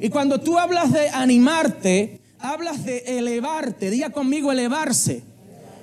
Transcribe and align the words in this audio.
Y 0.00 0.10
cuando 0.10 0.38
tú 0.38 0.56
hablas 0.56 0.92
de 0.92 1.08
animarte, 1.08 2.20
hablas 2.38 2.84
de 2.84 3.18
elevarte. 3.18 3.90
Diga 3.90 4.10
conmigo 4.10 4.52
elevarse. 4.52 5.24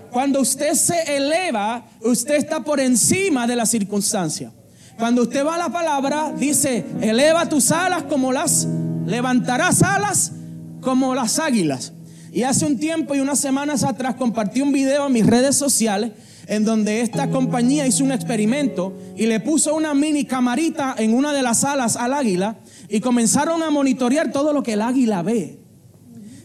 Cuando 0.10 0.40
usted 0.40 0.74
se 0.76 1.18
eleva, 1.18 1.86
usted 2.02 2.36
está 2.36 2.64
por 2.64 2.80
encima 2.80 3.46
de 3.46 3.58
la 3.58 3.66
circunstancia. 3.66 4.54
Cuando 4.98 5.24
usted 5.24 5.46
va 5.46 5.56
a 5.56 5.58
la 5.58 5.70
palabra, 5.70 6.32
dice, 6.32 6.86
eleva 7.02 7.50
tus 7.50 7.74
alas 7.74 8.04
como 8.04 8.32
las, 8.32 8.66
levantarás 9.06 9.84
alas 9.84 10.32
como 10.80 11.14
las 11.14 11.38
águilas. 11.38 11.92
Y 12.32 12.44
hace 12.44 12.66
un 12.66 12.80
tiempo 12.80 13.16
y 13.16 13.20
unas 13.20 13.40
semanas 13.40 13.84
atrás 13.84 14.16
compartí 14.16 14.62
un 14.62 14.72
video 14.72 15.08
en 15.08 15.12
mis 15.12 15.28
redes 15.28 15.58
sociales 15.58 16.14
en 16.48 16.64
donde 16.64 17.02
esta 17.02 17.30
compañía 17.30 17.86
hizo 17.86 18.04
un 18.06 18.14
experimento 18.14 18.94
y 19.18 19.26
le 19.26 19.42
puso 19.42 19.76
una 19.76 19.94
mini 19.94 20.24
camarita 20.24 20.96
en 20.98 21.14
una 21.14 21.34
de 21.34 21.42
las 21.42 21.66
alas 21.66 21.98
al 21.98 22.14
águila 22.14 22.56
y 22.90 23.00
comenzaron 23.00 23.64
a 23.64 23.70
monitorear 23.70 24.32
todo 24.32 24.54
lo 24.54 24.64
que 24.64 24.74
el 24.74 24.82
águila 24.82 25.22
ve. 25.22 25.60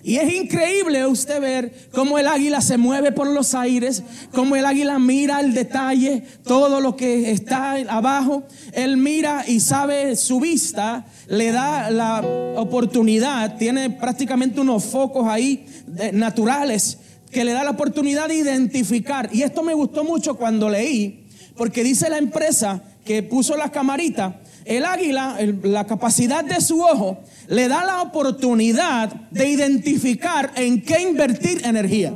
Y 0.03 0.17
es 0.17 0.33
increíble 0.33 1.07
usted 1.07 1.41
ver 1.41 1.75
cómo 1.93 2.19
el 2.19 2.27
águila 2.27 2.63
se 2.63 2.79
mueve 2.79 3.13
por 3.13 3.27
los 3.27 3.55
aires, 3.55 4.03
cómo 4.33 4.57
el 4.57 4.65
águila 4.65 4.99
mira 4.99 5.41
el 5.41 5.53
detalle, 5.53 6.25
todo 6.43 6.81
lo 6.81 6.97
que 6.97 7.31
está 7.31 7.73
abajo. 7.89 8.45
Él 8.73 8.97
mira 8.97 9.45
y 9.47 9.61
sabe 9.61 10.17
su 10.17 10.41
vista, 10.41 11.07
le 11.29 11.53
da 11.53 11.91
la 11.91 12.25
oportunidad, 12.57 13.59
tiene 13.59 13.91
prácticamente 13.91 14.61
unos 14.61 14.85
focos 14.85 15.29
ahí 15.29 15.67
naturales 16.13 16.99
que 17.31 17.45
le 17.45 17.53
da 17.53 17.63
la 17.63 17.71
oportunidad 17.71 18.29
de 18.29 18.37
identificar. 18.37 19.29
Y 19.33 19.43
esto 19.43 19.63
me 19.63 19.75
gustó 19.75 20.03
mucho 20.03 20.35
cuando 20.37 20.71
leí, 20.71 21.27
porque 21.57 21.85
dice 21.85 22.09
la 22.09 22.19
empresa 22.19 22.83
que 23.05 23.23
puso 23.23 23.57
la 23.57 23.71
camarita 23.71 24.41
el 24.65 24.85
águila, 24.85 25.39
la 25.63 25.87
capacidad 25.87 26.45
de 26.45 26.61
su 26.61 26.83
ojo, 26.83 27.19
le 27.49 27.69
da 27.69 27.85
la 27.85 28.03
oportunidad 28.03 29.13
de 29.31 29.49
identificar 29.49 30.53
en 30.57 30.83
qué 30.83 31.03
invertir 31.03 31.65
energía. 31.65 32.13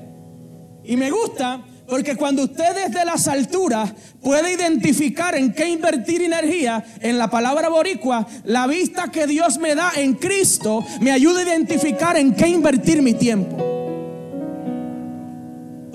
y 0.83 0.97
me 0.97 1.11
gusta 1.11 1.63
porque 1.89 2.15
cuando 2.15 2.43
usted 2.43 2.87
desde 2.87 3.03
las 3.03 3.27
alturas 3.27 3.91
puede 4.21 4.53
identificar 4.53 5.35
en 5.35 5.53
qué 5.53 5.67
invertir 5.69 6.21
energía, 6.21 6.85
en 7.01 7.17
la 7.17 7.29
palabra 7.29 7.69
boricua, 7.69 8.27
la 8.43 8.67
vista 8.67 9.09
que 9.11 9.25
Dios 9.25 9.57
me 9.57 9.73
da 9.73 9.91
en 9.95 10.13
Cristo 10.13 10.85
me 11.01 11.11
ayuda 11.11 11.39
a 11.39 11.43
identificar 11.43 12.15
en 12.15 12.35
qué 12.35 12.47
invertir 12.47 13.01
mi 13.01 13.13
tiempo. 13.15 13.78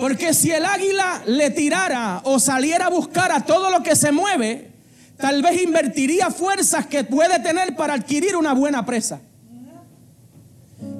Porque 0.05 0.35
si 0.35 0.51
el 0.51 0.67
águila 0.67 1.23
le 1.25 1.49
tirara 1.49 2.21
o 2.25 2.39
saliera 2.39 2.89
a 2.89 2.91
buscar 2.91 3.33
a 3.33 3.41
todo 3.41 3.71
lo 3.71 3.83
que 3.83 3.97
se 3.97 4.13
mueve, 4.13 4.71
tal 5.17 5.41
vez 5.41 5.63
invertiría 5.63 6.31
fuerzas 6.31 6.85
que 6.85 7.05
puede 7.05 7.39
tener 7.39 7.75
para 7.75 7.95
adquirir 7.95 8.37
una 8.37 8.53
buena 8.53 8.85
presa. 8.85 9.23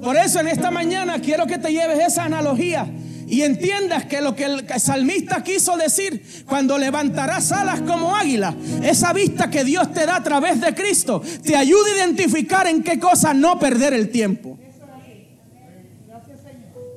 Por 0.03 0.17
eso 0.17 0.41
en 0.41 0.49
esta 0.49 0.71
mañana 0.71 1.21
quiero 1.21 1.47
que 1.47 1.59
te 1.59 1.71
lleves 1.71 1.99
esa 1.99 2.25
analogía 2.25 2.91
y 3.29 3.43
entiendas 3.43 4.07
que 4.07 4.23
lo 4.23 4.35
que 4.35 4.47
el 4.47 4.67
salmista 4.79 5.43
quiso 5.43 5.77
decir 5.77 6.43
cuando 6.49 6.79
levantarás 6.79 7.53
alas 7.53 7.83
como 7.83 8.17
águila, 8.17 8.55
esa 8.83 9.13
vista 9.13 9.51
que 9.51 9.65
Dios 9.65 9.93
te 9.93 10.07
da 10.07 10.17
a 10.17 10.23
través 10.25 10.63
de 10.63 10.75
Cristo, 10.75 11.21
te 11.43 11.57
ayuda 11.57 11.91
a 11.91 11.97
identificar 11.99 12.67
en 12.67 12.83
qué 12.83 12.99
cosa 12.99 13.35
no 13.35 13.59
perder 13.59 13.93
el 13.93 14.09
tiempo. 14.09 14.59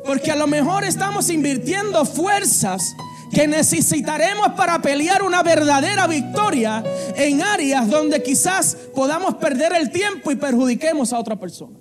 Porque 0.08 0.32
a 0.32 0.36
lo 0.36 0.48
mejor 0.48 0.86
estamos 0.86 1.30
invirtiendo 1.30 2.06
fuerzas 2.06 2.96
que 3.32 3.46
necesitaremos 3.46 4.54
para 4.54 4.82
pelear 4.82 5.22
una 5.22 5.44
verdadera 5.44 6.08
victoria 6.08 6.82
en 7.16 7.42
áreas 7.42 7.90
donde 7.90 8.24
quizás 8.24 8.78
podamos 8.96 9.36
perder 9.36 9.74
el 9.74 9.92
tiempo 9.92 10.32
y 10.32 10.38
perjudiquemos 10.38 11.12
a 11.12 11.20
otra 11.20 11.36
persona. 11.36 11.78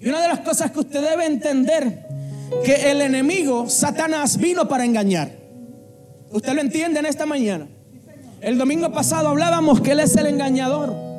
Y 0.00 0.08
una 0.08 0.22
de 0.22 0.28
las 0.28 0.40
cosas 0.40 0.70
que 0.70 0.80
usted 0.80 1.02
debe 1.02 1.26
entender, 1.26 2.06
que 2.64 2.90
el 2.90 3.02
enemigo, 3.02 3.68
Satanás, 3.68 4.38
vino 4.38 4.66
para 4.66 4.84
engañar. 4.84 5.30
¿Usted 6.30 6.54
lo 6.54 6.62
entiende 6.62 6.98
en 6.98 7.06
esta 7.06 7.26
mañana? 7.26 7.68
El 8.40 8.58
domingo 8.58 8.90
pasado 8.90 9.28
hablábamos 9.28 9.80
que 9.82 9.92
Él 9.92 10.00
es 10.00 10.16
el 10.16 10.26
engañador. 10.26 11.11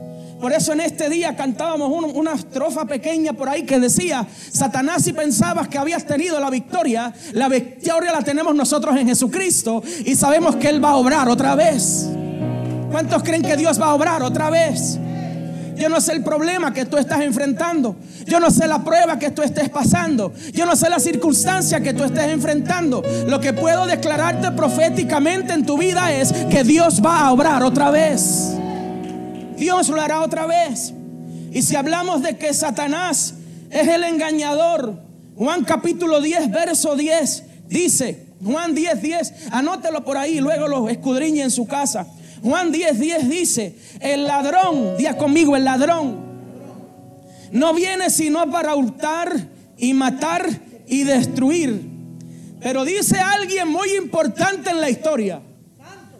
Por 0.43 0.51
eso 0.51 0.73
en 0.73 0.81
este 0.81 1.09
día 1.09 1.37
cantábamos 1.37 1.89
una 2.13 2.33
estrofa 2.33 2.83
pequeña 2.83 3.31
por 3.31 3.47
ahí 3.47 3.63
que 3.63 3.79
decía, 3.79 4.27
Satanás 4.51 5.03
si 5.03 5.13
pensabas 5.13 5.69
que 5.69 5.77
habías 5.77 6.05
tenido 6.05 6.37
la 6.37 6.49
victoria, 6.49 7.13
la 7.31 7.47
victoria 7.47 8.11
la 8.11 8.21
tenemos 8.23 8.53
nosotros 8.53 8.93
en 8.97 9.07
Jesucristo 9.07 9.81
y 10.03 10.15
sabemos 10.15 10.57
que 10.57 10.67
Él 10.67 10.83
va 10.83 10.89
a 10.89 10.95
obrar 10.97 11.29
otra 11.29 11.55
vez. 11.55 12.09
¿Cuántos 12.91 13.23
creen 13.23 13.41
que 13.41 13.55
Dios 13.55 13.79
va 13.79 13.85
a 13.85 13.93
obrar 13.93 14.21
otra 14.21 14.49
vez? 14.49 14.99
Yo 15.77 15.87
no 15.87 16.01
sé 16.01 16.11
el 16.11 16.25
problema 16.25 16.73
que 16.73 16.83
tú 16.83 16.97
estás 16.97 17.21
enfrentando. 17.21 17.95
Yo 18.25 18.41
no 18.41 18.51
sé 18.51 18.67
la 18.67 18.83
prueba 18.83 19.17
que 19.17 19.31
tú 19.31 19.43
estés 19.43 19.69
pasando. 19.69 20.33
Yo 20.51 20.65
no 20.65 20.75
sé 20.75 20.89
la 20.89 20.99
circunstancia 20.99 21.79
que 21.79 21.93
tú 21.93 22.03
estés 22.03 22.27
enfrentando. 22.27 23.01
Lo 23.27 23.39
que 23.39 23.53
puedo 23.53 23.85
declararte 23.85 24.51
proféticamente 24.51 25.53
en 25.53 25.65
tu 25.65 25.77
vida 25.77 26.11
es 26.11 26.33
que 26.51 26.65
Dios 26.65 27.01
va 27.01 27.21
a 27.21 27.31
obrar 27.31 27.63
otra 27.63 27.91
vez. 27.91 28.57
Dios 29.63 29.87
lo 29.87 30.01
hará 30.01 30.19
otra 30.19 30.45
vez. 30.45 30.93
Y 31.53 31.61
si 31.61 31.77
hablamos 31.77 32.21
de 32.21 32.37
que 32.37 32.53
Satanás 32.53 33.35
es 33.69 33.87
el 33.87 34.03
engañador, 34.03 34.99
Juan 35.37 35.63
capítulo 35.63 36.19
10, 36.19 36.51
verso 36.51 36.97
10, 36.97 37.43
dice, 37.69 38.25
Juan 38.43 38.75
10, 38.75 39.01
10, 39.01 39.33
anótelo 39.51 40.03
por 40.03 40.17
ahí, 40.17 40.41
luego 40.41 40.67
lo 40.67 40.89
escudriñe 40.89 41.43
en 41.43 41.49
su 41.49 41.65
casa. 41.65 42.05
Juan 42.43 42.73
10, 42.73 42.99
10 42.99 43.29
dice, 43.29 43.77
el 44.01 44.25
ladrón, 44.25 44.97
día 44.97 45.17
conmigo, 45.17 45.55
el 45.55 45.63
ladrón, 45.63 46.17
no 47.53 47.73
viene 47.73 48.09
sino 48.09 48.51
para 48.51 48.75
hurtar 48.75 49.47
y 49.77 49.93
matar 49.93 50.45
y 50.87 51.03
destruir. 51.05 51.89
Pero 52.59 52.83
dice 52.83 53.17
alguien 53.17 53.69
muy 53.69 53.95
importante 53.95 54.71
en 54.71 54.81
la 54.81 54.89
historia, 54.89 55.41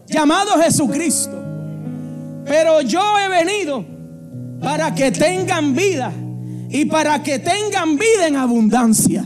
llamado 0.08 0.58
Jesucristo. 0.62 1.43
Pero 2.46 2.81
yo 2.81 3.02
he 3.20 3.30
venido 3.30 3.86
para 4.62 4.94
que 4.94 5.12
tengan 5.12 5.76
vida 5.76 6.12
y 6.70 6.86
para 6.86 7.22
que 7.22 7.40
tengan 7.40 7.98
vida 7.98 8.28
en 8.28 8.36
abundancia. 8.36 9.24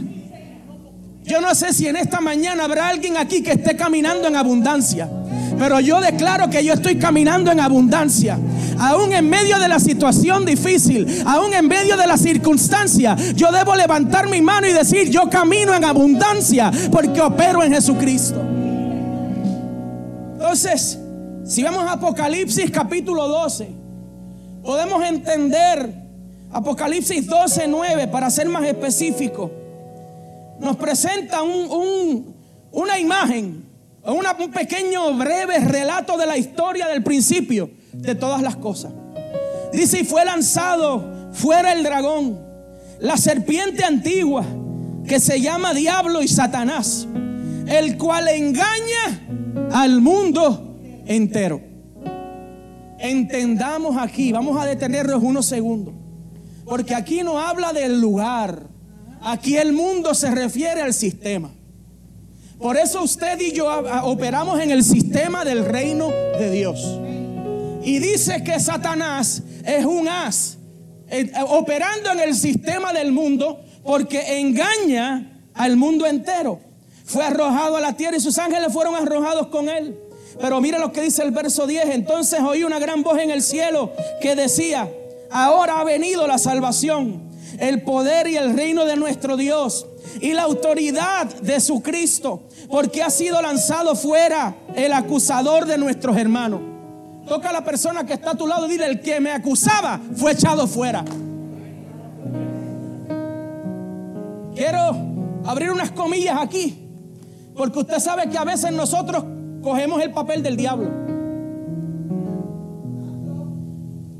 Yo 1.23 1.41
no 1.41 1.53
sé 1.55 1.73
si 1.73 1.87
en 1.87 1.97
esta 1.97 2.21
mañana 2.21 2.63
habrá 2.63 2.87
alguien 2.87 3.17
aquí 3.17 3.43
que 3.43 3.51
esté 3.51 3.75
caminando 3.75 4.27
en 4.27 4.35
abundancia. 4.35 5.09
Pero 5.57 5.79
yo 5.79 5.99
declaro 5.99 6.49
que 6.49 6.63
yo 6.63 6.73
estoy 6.73 6.97
caminando 6.97 7.51
en 7.51 7.59
abundancia. 7.59 8.37
Aún 8.79 9.11
en 9.11 9.29
medio 9.29 9.59
de 9.59 9.67
la 9.67 9.79
situación 9.79 10.45
difícil, 10.45 11.23
aún 11.25 11.53
en 11.53 11.67
medio 11.67 11.97
de 11.97 12.07
la 12.07 12.17
circunstancia, 12.17 13.15
yo 13.35 13.51
debo 13.51 13.75
levantar 13.75 14.29
mi 14.29 14.41
mano 14.41 14.67
y 14.67 14.73
decir, 14.73 15.09
yo 15.09 15.29
camino 15.29 15.73
en 15.73 15.83
abundancia 15.83 16.71
porque 16.91 17.19
opero 17.19 17.63
en 17.63 17.73
Jesucristo. 17.73 18.41
Entonces, 20.33 20.99
si 21.47 21.63
vamos 21.63 21.85
a 21.85 21.93
Apocalipsis 21.93 22.69
capítulo 22.71 23.27
12, 23.27 23.69
podemos 24.63 25.03
entender 25.03 25.93
Apocalipsis 26.51 27.25
12, 27.25 27.67
9, 27.67 28.07
para 28.09 28.29
ser 28.29 28.49
más 28.49 28.65
específico. 28.65 29.51
Nos 30.59 30.75
presenta 30.75 31.41
una 31.43 32.99
imagen, 32.99 33.65
un 34.03 34.51
pequeño 34.51 35.13
breve 35.13 35.59
relato 35.59 36.17
de 36.17 36.25
la 36.25 36.37
historia 36.37 36.87
del 36.87 37.03
principio 37.03 37.69
de 37.93 38.15
todas 38.15 38.41
las 38.41 38.57
cosas. 38.57 38.91
Dice, 39.71 40.01
y 40.01 40.03
fue 40.03 40.25
lanzado 40.25 41.31
fuera 41.31 41.71
el 41.71 41.83
dragón, 41.83 42.39
la 42.99 43.15
serpiente 43.15 43.85
antigua, 43.85 44.43
que 45.07 45.19
se 45.19 45.39
llama 45.39 45.73
Diablo 45.73 46.21
y 46.21 46.27
Satanás, 46.27 47.07
el 47.67 47.97
cual 47.97 48.27
engaña 48.27 49.71
al 49.71 50.01
mundo 50.01 50.66
entero. 51.07 51.61
Entendamos 52.99 53.97
aquí, 53.97 54.31
vamos 54.31 54.59
a 54.59 54.65
detenernos 54.65 55.21
unos 55.21 55.45
segundos, 55.45 55.93
porque 56.65 56.95
aquí 56.95 57.21
no 57.23 57.39
habla 57.39 57.73
del 57.73 58.01
lugar, 58.01 58.63
aquí 59.21 59.57
el 59.57 59.73
mundo 59.73 60.13
se 60.13 60.31
refiere 60.31 60.81
al 60.81 60.93
sistema. 60.93 61.51
Por 62.57 62.75
eso 62.75 63.03
usted 63.03 63.39
y 63.39 63.51
yo 63.51 63.67
operamos 64.03 64.59
en 64.59 64.71
el 64.71 64.83
sistema 64.83 65.45
del 65.45 65.63
reino 65.63 66.09
de 66.09 66.49
Dios. 66.49 66.99
Y 67.83 67.99
dice 67.99 68.43
que 68.43 68.59
Satanás 68.59 69.43
es 69.63 69.85
un 69.85 70.07
as, 70.07 70.57
eh, 71.09 71.31
operando 71.49 72.11
en 72.11 72.19
el 72.19 72.35
sistema 72.35 72.93
del 72.93 73.11
mundo, 73.11 73.61
porque 73.83 74.39
engaña 74.39 75.39
al 75.53 75.77
mundo 75.77 76.05
entero. 76.05 76.59
Fue 77.05 77.23
arrojado 77.23 77.77
a 77.77 77.79
la 77.79 77.93
tierra 77.93 78.17
y 78.17 78.19
sus 78.19 78.37
ángeles 78.37 78.73
fueron 78.73 78.95
arrojados 78.95 79.47
con 79.47 79.69
él. 79.69 79.95
Pero 80.39 80.61
mira 80.61 80.79
lo 80.79 80.91
que 80.91 81.01
dice 81.01 81.23
el 81.23 81.31
verso 81.31 81.65
10. 81.67 81.89
Entonces 81.89 82.39
oí 82.41 82.63
una 82.63 82.79
gran 82.79 83.03
voz 83.03 83.19
en 83.19 83.31
el 83.31 83.41
cielo 83.41 83.91
que 84.21 84.35
decía, 84.35 84.89
ahora 85.29 85.79
ha 85.79 85.83
venido 85.83 86.27
la 86.27 86.37
salvación, 86.37 87.23
el 87.59 87.81
poder 87.83 88.27
y 88.27 88.37
el 88.37 88.55
reino 88.55 88.85
de 88.85 88.95
nuestro 88.95 89.37
Dios 89.37 89.87
y 90.21 90.33
la 90.33 90.43
autoridad 90.43 91.27
de 91.41 91.59
su 91.59 91.81
Cristo, 91.81 92.43
porque 92.69 93.03
ha 93.03 93.09
sido 93.09 93.41
lanzado 93.41 93.95
fuera 93.95 94.55
el 94.75 94.93
acusador 94.93 95.65
de 95.65 95.77
nuestros 95.77 96.17
hermanos. 96.17 96.61
Toca 97.27 97.49
a 97.49 97.53
la 97.53 97.63
persona 97.63 98.05
que 98.05 98.13
está 98.13 98.31
a 98.31 98.35
tu 98.35 98.47
lado 98.47 98.67
y 98.67 98.71
dile, 98.71 98.85
el 98.85 99.01
que 99.01 99.19
me 99.19 99.31
acusaba 99.31 99.99
fue 100.15 100.31
echado 100.31 100.65
fuera. 100.65 101.03
Quiero 104.55 104.97
abrir 105.45 105.71
unas 105.71 105.91
comillas 105.91 106.37
aquí, 106.39 106.87
porque 107.55 107.79
usted 107.79 107.99
sabe 107.99 108.29
que 108.29 108.37
a 108.37 108.43
veces 108.43 108.71
nosotros 108.71 109.23
cogemos 109.67 110.01
el 110.01 110.11
papel 110.11 110.41
del 110.43 110.55
diablo. 110.55 110.89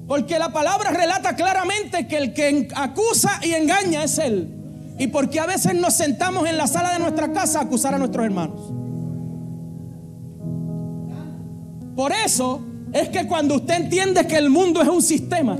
Porque 0.05 0.37
la 0.37 0.51
palabra 0.51 0.91
relata 0.91 1.37
claramente 1.37 2.05
que 2.05 2.17
el 2.17 2.33
que 2.33 2.67
acusa 2.75 3.39
y 3.41 3.53
engaña 3.53 4.03
es 4.03 4.17
él. 4.17 4.53
Y 4.99 5.07
porque 5.07 5.39
a 5.39 5.45
veces 5.45 5.73
nos 5.75 5.93
sentamos 5.93 6.49
en 6.49 6.57
la 6.57 6.67
sala 6.67 6.91
de 6.91 6.99
nuestra 6.99 7.31
casa 7.31 7.59
a 7.59 7.61
acusar 7.61 7.95
a 7.95 7.97
nuestros 7.97 8.25
hermanos. 8.25 8.59
Por 11.95 12.11
eso 12.11 12.61
es 12.91 13.07
que 13.07 13.25
cuando 13.25 13.55
usted 13.55 13.75
entiende 13.75 14.27
que 14.27 14.35
el 14.35 14.49
mundo 14.49 14.81
es 14.81 14.89
un 14.89 15.01
sistema, 15.01 15.57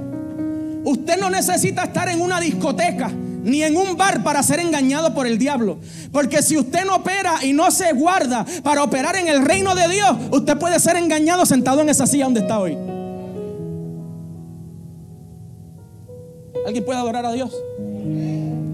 usted 0.84 1.18
no 1.18 1.30
necesita 1.30 1.84
estar 1.86 2.10
en 2.10 2.20
una 2.20 2.42
discoteca 2.42 3.10
ni 3.48 3.64
en 3.64 3.78
un 3.78 3.96
bar 3.96 4.24
para 4.24 4.44
ser 4.44 4.60
engañado 4.60 5.14
por 5.14 5.26
el 5.26 5.38
diablo. 5.38 5.80
Porque 6.12 6.42
si 6.44 6.58
usted 6.58 6.86
no 6.86 6.98
opera 6.98 7.44
y 7.44 7.54
no 7.54 7.72
se 7.72 7.94
guarda 7.94 8.46
para 8.62 8.84
operar 8.84 9.16
en 9.16 9.30
el 9.30 9.44
reino 9.44 9.74
de 9.74 9.88
Dios, 9.88 10.18
usted 10.32 10.58
puede 10.58 10.80
ser 10.80 10.98
engañado 10.98 11.46
sentado 11.46 11.82
en 11.82 11.90
esa 11.90 12.06
silla 12.06 12.26
donde 12.26 12.42
está 12.42 12.60
hoy. 12.60 12.78
¿Alguien 16.66 16.84
puede 16.84 17.00
adorar 17.00 17.26
a 17.26 17.32
Dios? 17.32 17.56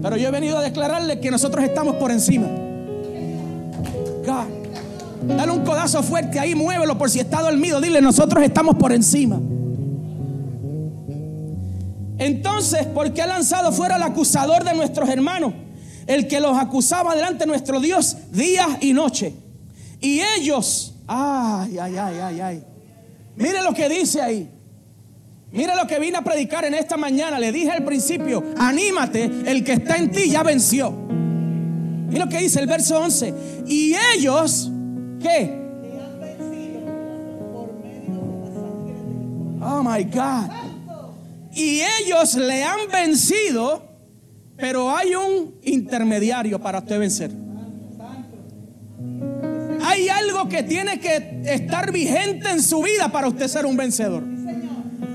Pero 0.02 0.16
yo 0.16 0.28
he 0.28 0.32
venido 0.32 0.58
a 0.58 0.62
declararle 0.62 1.20
que 1.20 1.30
nosotros 1.30 1.64
estamos 1.64 1.94
por 1.94 2.10
encima. 2.10 2.48
Dale 5.26 5.52
un 5.52 5.64
codazo 5.64 6.02
fuerte 6.02 6.38
ahí, 6.38 6.54
muévelo 6.54 6.98
por 6.98 7.08
si 7.08 7.20
está 7.20 7.40
dormido. 7.40 7.80
Dile, 7.80 8.00
nosotros 8.00 8.42
estamos 8.42 8.74
por 8.74 8.92
encima. 8.92 9.40
Entonces, 12.24 12.86
¿por 12.86 13.12
qué 13.12 13.20
ha 13.20 13.26
lanzado 13.26 13.70
fuera 13.70 13.96
el 13.96 14.02
acusador 14.02 14.64
de 14.64 14.74
nuestros 14.74 15.10
hermanos? 15.10 15.52
El 16.06 16.26
que 16.26 16.40
los 16.40 16.56
acusaba 16.56 17.14
delante 17.14 17.40
de 17.40 17.48
nuestro 17.48 17.80
Dios 17.80 18.16
día 18.32 18.66
y 18.80 18.94
noche. 18.94 19.34
Y 20.00 20.22
ellos, 20.38 20.94
ay, 21.06 21.76
ay, 21.78 21.96
ay, 21.98 22.16
ay, 22.22 22.40
ay. 22.40 22.64
Mire 23.36 23.62
lo 23.62 23.74
que 23.74 23.90
dice 23.90 24.22
ahí. 24.22 24.50
Mire 25.52 25.76
lo 25.76 25.86
que 25.86 25.98
vine 25.98 26.16
a 26.16 26.24
predicar 26.24 26.64
en 26.64 26.72
esta 26.72 26.96
mañana. 26.96 27.38
Le 27.38 27.52
dije 27.52 27.70
al 27.70 27.84
principio, 27.84 28.42
anímate, 28.56 29.24
el 29.44 29.62
que 29.62 29.74
está 29.74 29.98
en 29.98 30.10
ti 30.10 30.30
ya 30.30 30.42
venció. 30.42 30.92
Mire 30.92 32.20
lo 32.20 32.28
que 32.30 32.38
dice 32.38 32.58
el 32.58 32.66
verso 32.66 32.98
11. 33.00 33.34
Y 33.66 33.94
ellos, 34.14 34.70
¿qué? 35.20 35.62
Oh 39.60 39.82
my 39.82 40.04
God 40.04 40.63
y 41.54 41.80
ellos 42.00 42.34
le 42.34 42.64
han 42.64 42.88
vencido, 42.90 43.82
pero 44.56 44.94
hay 44.94 45.14
un 45.14 45.54
intermediario 45.62 46.60
para 46.60 46.78
usted 46.78 46.98
vencer. 46.98 47.30
Hay 49.84 50.08
algo 50.08 50.48
que 50.48 50.62
tiene 50.62 50.98
que 50.98 51.42
estar 51.44 51.92
vigente 51.92 52.50
en 52.50 52.62
su 52.62 52.82
vida 52.82 53.08
para 53.12 53.28
usted 53.28 53.46
ser 53.46 53.66
un 53.66 53.76
vencedor. 53.76 54.24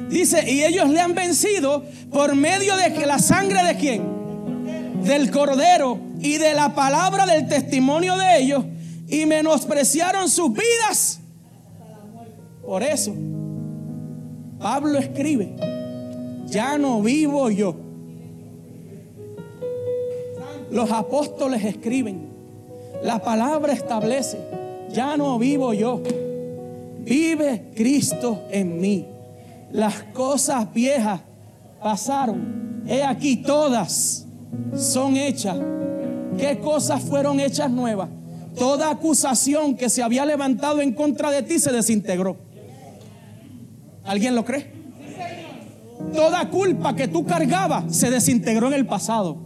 Dice, 0.09 0.49
y 0.49 0.63
ellos 0.63 0.89
le 0.89 1.01
han 1.01 1.13
vencido 1.13 1.83
por 2.11 2.35
medio 2.35 2.75
de 2.77 3.05
la 3.05 3.19
sangre 3.19 3.63
de 3.63 3.75
quién? 3.75 5.03
Del 5.03 5.31
cordero 5.31 5.99
y 6.19 6.37
de 6.37 6.53
la 6.53 6.73
palabra 6.73 7.25
del 7.25 7.47
testimonio 7.47 8.17
de 8.17 8.39
ellos 8.39 8.65
y 9.07 9.25
menospreciaron 9.25 10.29
sus 10.29 10.51
vidas. 10.53 11.19
Por 12.63 12.83
eso, 12.83 13.13
Pablo 14.59 14.99
escribe 14.99 15.78
ya 16.49 16.77
no 16.77 17.01
vivo 17.01 17.49
yo. 17.49 17.75
Los 20.71 20.91
apóstoles 20.91 21.63
escriben, 21.63 22.29
la 23.03 23.19
palabra 23.19 23.73
establece, 23.73 24.37
ya 24.91 25.17
no 25.17 25.39
vivo 25.39 25.73
yo, 25.73 26.01
vive 26.99 27.71
Cristo 27.75 28.43
en 28.51 28.79
mí. 28.79 29.05
Las 29.71 30.03
cosas 30.13 30.71
viejas 30.73 31.21
pasaron, 31.81 32.83
he 32.87 33.03
aquí 33.03 33.37
todas 33.37 34.25
son 34.75 35.17
hechas. 35.17 35.57
¿Qué 36.37 36.59
cosas 36.59 37.01
fueron 37.01 37.39
hechas 37.39 37.69
nuevas? 37.71 38.09
Toda 38.57 38.91
acusación 38.91 39.75
que 39.75 39.89
se 39.89 40.03
había 40.03 40.25
levantado 40.25 40.81
en 40.81 40.93
contra 40.93 41.31
de 41.31 41.43
ti 41.43 41.59
se 41.59 41.71
desintegró. 41.71 42.37
¿Alguien 44.03 44.35
lo 44.35 44.45
cree? 44.45 44.78
Toda 46.13 46.49
culpa 46.49 46.95
que 46.95 47.07
tú 47.07 47.25
cargabas 47.25 47.95
se 47.95 48.09
desintegró 48.09 48.67
en 48.67 48.73
el 48.73 48.85
pasado. 48.85 49.37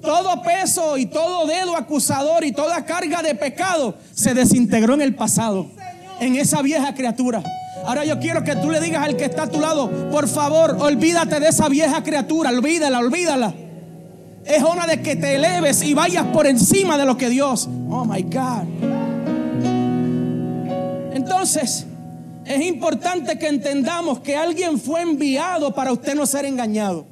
Todo 0.00 0.42
peso 0.42 0.98
y 0.98 1.06
todo 1.06 1.46
dedo 1.46 1.76
acusador 1.76 2.44
y 2.44 2.52
toda 2.52 2.84
carga 2.84 3.22
de 3.22 3.34
pecado 3.34 3.94
se 4.12 4.34
desintegró 4.34 4.94
en 4.94 5.02
el 5.02 5.14
pasado. 5.14 5.66
En 6.20 6.36
esa 6.36 6.60
vieja 6.62 6.94
criatura. 6.94 7.42
Ahora 7.84 8.04
yo 8.04 8.18
quiero 8.20 8.44
que 8.44 8.54
tú 8.56 8.70
le 8.70 8.80
digas 8.80 9.04
al 9.04 9.16
que 9.16 9.24
está 9.24 9.44
a 9.44 9.46
tu 9.48 9.60
lado, 9.60 9.90
por 10.10 10.28
favor, 10.28 10.76
olvídate 10.80 11.40
de 11.40 11.48
esa 11.48 11.68
vieja 11.68 12.02
criatura, 12.02 12.50
olvídala, 12.50 12.98
olvídala. 12.98 13.54
Es 14.44 14.62
hora 14.62 14.86
de 14.86 15.02
que 15.02 15.16
te 15.16 15.36
eleves 15.36 15.82
y 15.82 15.94
vayas 15.94 16.26
por 16.26 16.46
encima 16.46 16.98
de 16.98 17.04
lo 17.04 17.16
que 17.16 17.28
Dios. 17.28 17.68
Oh 17.88 18.04
my 18.04 18.22
God. 18.22 18.66
Entonces, 21.14 21.86
es 22.44 22.60
importante 22.62 23.38
que 23.38 23.48
entendamos 23.48 24.20
que 24.20 24.36
alguien 24.36 24.78
fue 24.78 25.02
enviado 25.02 25.74
para 25.74 25.92
usted 25.92 26.14
no 26.14 26.26
ser 26.26 26.44
engañado. 26.44 27.06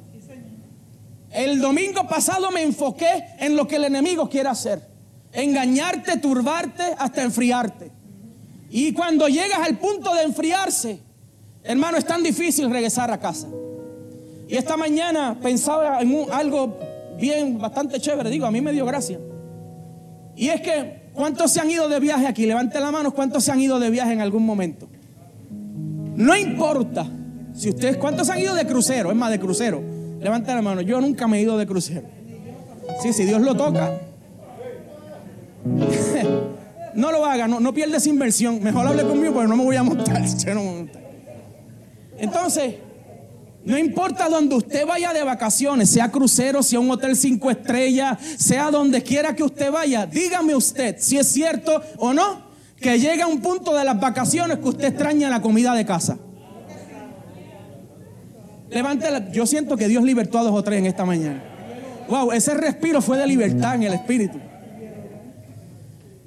El 1.31 1.61
domingo 1.61 2.07
pasado 2.07 2.51
me 2.51 2.61
enfoqué 2.61 3.25
en 3.39 3.55
lo 3.55 3.67
que 3.67 3.77
el 3.77 3.85
enemigo 3.85 4.29
quiere 4.29 4.49
hacer. 4.49 4.81
Engañarte, 5.31 6.17
turbarte, 6.17 6.83
hasta 6.97 7.23
enfriarte. 7.23 7.91
Y 8.69 8.91
cuando 8.91 9.29
llegas 9.29 9.59
al 9.59 9.77
punto 9.77 10.13
de 10.13 10.23
enfriarse, 10.23 10.99
hermano, 11.63 11.97
es 11.97 12.05
tan 12.05 12.21
difícil 12.21 12.69
regresar 12.69 13.11
a 13.11 13.19
casa. 13.19 13.47
Y 14.49 14.57
esta 14.57 14.75
mañana 14.75 15.37
pensaba 15.41 16.01
en 16.01 16.25
algo 16.33 16.77
bien, 17.17 17.57
bastante 17.57 18.01
chévere. 18.01 18.29
Digo, 18.29 18.45
a 18.45 18.51
mí 18.51 18.59
me 18.59 18.73
dio 18.73 18.85
gracia. 18.85 19.17
Y 20.35 20.49
es 20.49 20.59
que, 20.59 21.09
¿cuántos 21.13 21.51
se 21.51 21.61
han 21.61 21.71
ido 21.71 21.87
de 21.87 22.01
viaje 22.01 22.27
aquí? 22.27 22.45
Levante 22.45 22.77
la 22.81 22.91
mano, 22.91 23.13
¿cuántos 23.13 23.45
se 23.45 23.53
han 23.53 23.61
ido 23.61 23.79
de 23.79 23.89
viaje 23.89 24.11
en 24.11 24.19
algún 24.19 24.45
momento? 24.45 24.89
No 26.15 26.35
importa. 26.35 27.07
Si 27.53 27.69
ustedes, 27.69 27.97
¿cuántos 27.97 28.29
han 28.29 28.39
ido 28.39 28.55
de 28.55 28.65
crucero? 28.65 29.11
Es 29.11 29.17
más, 29.17 29.31
de 29.31 29.39
crucero. 29.39 29.81
Levanten 30.19 30.55
la 30.55 30.61
mano. 30.61 30.81
Yo 30.81 31.01
nunca 31.01 31.27
me 31.27 31.39
he 31.39 31.41
ido 31.41 31.57
de 31.57 31.65
crucero. 31.65 32.03
Sí, 33.01 33.13
si 33.13 33.25
Dios 33.25 33.41
lo 33.41 33.55
toca. 33.55 33.99
no 36.95 37.11
lo 37.11 37.25
haga, 37.25 37.47
no, 37.47 37.59
no 37.59 37.73
pierdes 37.73 38.07
inversión. 38.07 38.61
Mejor 38.63 38.87
hable 38.87 39.03
conmigo 39.03 39.33
porque 39.33 39.49
no 39.49 39.57
me 39.57 39.63
voy 39.63 39.75
a 39.75 39.83
montar. 39.83 40.21
Entonces, 42.17 42.75
no 43.63 43.77
importa 43.77 44.27
donde 44.29 44.55
usted 44.55 44.85
vaya 44.85 45.13
de 45.13 45.23
vacaciones, 45.23 45.89
sea 45.89 46.09
crucero, 46.09 46.63
sea 46.63 46.79
un 46.79 46.89
hotel 46.89 47.15
cinco 47.15 47.51
estrellas, 47.51 48.17
sea 48.37 48.71
donde 48.71 49.03
quiera 49.03 49.35
que 49.35 49.43
usted 49.43 49.71
vaya, 49.71 50.05
dígame 50.05 50.55
usted 50.55 50.95
si 50.99 51.17
es 51.17 51.27
cierto 51.27 51.81
o 51.97 52.13
no 52.13 52.50
que 52.81 52.99
llega 52.99 53.27
un 53.27 53.41
punto 53.41 53.75
de 53.75 53.85
las 53.85 53.99
vacaciones 53.99 54.57
que 54.57 54.67
usted 54.67 54.85
extraña 54.85 55.29
la 55.29 55.41
comida 55.41 55.73
de 55.73 55.85
casa. 55.85 56.17
Levántela. 58.69 59.31
Yo 59.31 59.45
siento 59.45 59.77
que 59.77 59.87
Dios 59.87 60.03
libertó 60.03 60.39
a 60.39 60.43
dos 60.43 60.53
o 60.53 60.63
tres 60.63 60.79
en 60.79 60.87
esta 60.87 61.05
mañana. 61.05 61.43
Wow, 62.09 62.31
ese 62.31 62.53
respiro 62.55 63.01
fue 63.01 63.17
de 63.17 63.27
libertad 63.27 63.75
en 63.75 63.83
el 63.83 63.93
espíritu. 63.93 64.39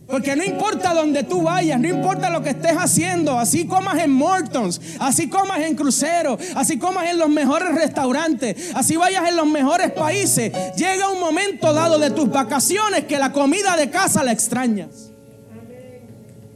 Porque 0.06 0.36
no 0.36 0.44
importa 0.44 0.92
donde 0.92 1.24
tú 1.24 1.42
vayas, 1.42 1.80
no 1.80 1.88
importa 1.88 2.30
lo 2.30 2.42
que 2.42 2.50
estés 2.50 2.76
haciendo, 2.76 3.38
así 3.38 3.66
comas 3.66 3.98
en 4.02 4.12
Mortons, 4.12 4.80
así 5.00 5.28
comas 5.28 5.60
en 5.60 5.74
crucero, 5.74 6.38
así 6.54 6.78
comas 6.78 7.08
en 7.10 7.18
los 7.18 7.30
mejores 7.30 7.74
restaurantes, 7.74 8.70
así 8.74 8.96
vayas 8.96 9.26
en 9.28 9.34
los 9.34 9.46
mejores 9.46 9.92
países, 9.92 10.52
llega 10.76 11.08
un 11.10 11.18
momento 11.18 11.72
dado 11.72 11.98
de 11.98 12.10
tus 12.10 12.30
vacaciones 12.30 13.04
que 13.04 13.18
la 13.18 13.32
comida 13.32 13.76
de 13.76 13.88
casa 13.88 14.22
la 14.22 14.32
extrañas. 14.32 15.13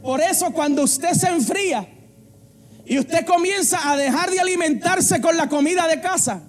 Por 0.01 0.21
eso 0.21 0.51
cuando 0.51 0.83
usted 0.83 1.11
se 1.11 1.27
enfría 1.27 1.87
y 2.85 2.99
usted 2.99 3.25
comienza 3.25 3.89
a 3.89 3.97
dejar 3.97 4.31
de 4.31 4.39
alimentarse 4.39 5.21
con 5.21 5.37
la 5.37 5.49
comida 5.49 5.87
de 5.87 5.99
casa, 5.99 6.41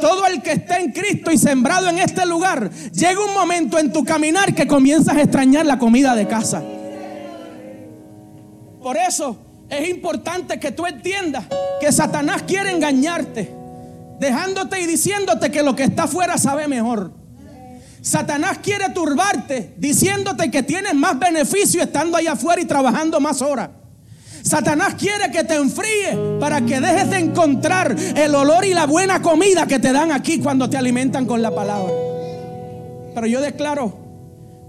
todo 0.00 0.26
el 0.26 0.42
que 0.42 0.52
esté 0.52 0.76
en 0.76 0.92
Cristo 0.92 1.30
y 1.30 1.38
sembrado 1.38 1.88
en 1.88 1.98
este 1.98 2.24
lugar, 2.24 2.70
llega 2.92 3.24
un 3.24 3.34
momento 3.34 3.78
en 3.78 3.92
tu 3.92 4.04
caminar 4.04 4.54
que 4.54 4.66
comienzas 4.66 5.16
a 5.16 5.22
extrañar 5.22 5.66
la 5.66 5.78
comida 5.78 6.14
de 6.14 6.26
casa. 6.28 6.62
Por 8.80 8.96
eso 8.96 9.36
es 9.68 9.88
importante 9.88 10.60
que 10.60 10.70
tú 10.70 10.86
entiendas 10.86 11.44
que 11.80 11.90
Satanás 11.92 12.44
quiere 12.46 12.70
engañarte, 12.70 13.52
dejándote 14.20 14.80
y 14.80 14.86
diciéndote 14.86 15.50
que 15.50 15.62
lo 15.62 15.74
que 15.74 15.84
está 15.84 16.04
afuera 16.04 16.38
sabe 16.38 16.68
mejor. 16.68 17.17
Satanás 18.08 18.60
quiere 18.62 18.88
turbarte 18.94 19.74
diciéndote 19.76 20.50
que 20.50 20.62
tienes 20.62 20.94
más 20.94 21.18
beneficio 21.18 21.82
estando 21.82 22.16
allá 22.16 22.32
afuera 22.32 22.58
y 22.58 22.64
trabajando 22.64 23.20
más 23.20 23.42
horas. 23.42 23.68
Satanás 24.40 24.94
quiere 24.94 25.30
que 25.30 25.44
te 25.44 25.56
enfríe 25.56 26.38
para 26.40 26.62
que 26.62 26.80
dejes 26.80 27.10
de 27.10 27.18
encontrar 27.18 27.94
el 28.16 28.34
olor 28.34 28.64
y 28.64 28.72
la 28.72 28.86
buena 28.86 29.20
comida 29.20 29.66
que 29.66 29.78
te 29.78 29.92
dan 29.92 30.10
aquí 30.10 30.38
cuando 30.38 30.70
te 30.70 30.78
alimentan 30.78 31.26
con 31.26 31.42
la 31.42 31.54
palabra. 31.54 31.92
Pero 33.14 33.26
yo 33.26 33.42
declaro 33.42 33.98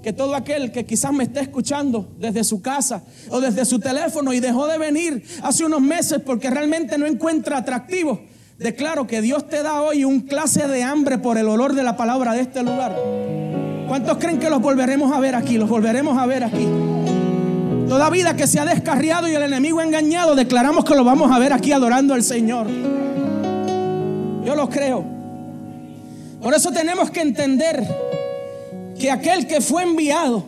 que 0.03 0.12
todo 0.12 0.36
aquel 0.36 0.74
que 0.74 0.86
quizás 0.86 1.13
me 1.13 1.24
esté 1.24 1.39
escuchando 1.39 2.13
desde 2.17 2.43
su 2.43 2.62
casa 2.62 3.03
o 3.29 3.39
desde 3.39 3.63
su 3.63 3.79
teléfono 3.79 4.34
y 4.34 4.41
dejó 4.41 4.67
de 4.67 4.77
venir 4.77 5.24
hace 5.43 5.63
unos 5.63 5.79
meses 5.79 6.19
porque 6.25 6.50
realmente 6.50 6.98
no 6.98 7.05
encuentra 7.05 7.60
atractivo, 7.60 8.19
declaro 8.60 9.08
que 9.08 9.22
Dios 9.22 9.48
te 9.48 9.63
da 9.63 9.82
hoy 9.82 10.04
un 10.04 10.20
clase 10.22 10.68
de 10.68 10.84
hambre 10.84 11.18
por 11.18 11.38
el 11.38 11.48
olor 11.48 11.74
de 11.74 11.84
la 11.84 11.96
palabra 11.96 12.34
de 12.34 12.42
este 12.42 12.62
lugar. 12.62 12.96
¿Cuántos 13.88 14.18
creen 14.18 14.38
que 14.38 14.50
los 14.50 14.62
volveremos 14.62 15.12
a 15.16 15.20
ver 15.20 15.34
aquí? 15.34 15.58
Los 15.58 15.70
volveremos 15.70 16.18
a 16.18 16.25
ver 16.25 16.44
aquí. 16.44 16.68
Toda 17.88 18.10
vida 18.10 18.36
que 18.36 18.46
se 18.46 18.60
ha 18.60 18.66
descarriado 18.66 19.28
y 19.28 19.34
el 19.34 19.42
enemigo 19.42 19.82
engañado, 19.82 20.36
declaramos 20.36 20.86
que 20.86 20.94
lo 20.94 21.04
vamos 21.04 21.32
a 21.32 21.39
ver 21.39 21.54
aquí 21.54 21.72
adorando 21.72 22.13
al 22.13 22.22
Señor. 22.22 22.68
Yo 24.46 24.56
lo 24.56 24.70
creo. 24.70 25.06
Por 26.42 26.54
eso 26.54 26.72
tenemos 26.72 27.10
que 27.10 27.22
entender 27.22 27.84
que 29.00 29.10
aquel 29.10 29.48
que 29.48 29.62
fue 29.62 29.84
enviado, 29.84 30.44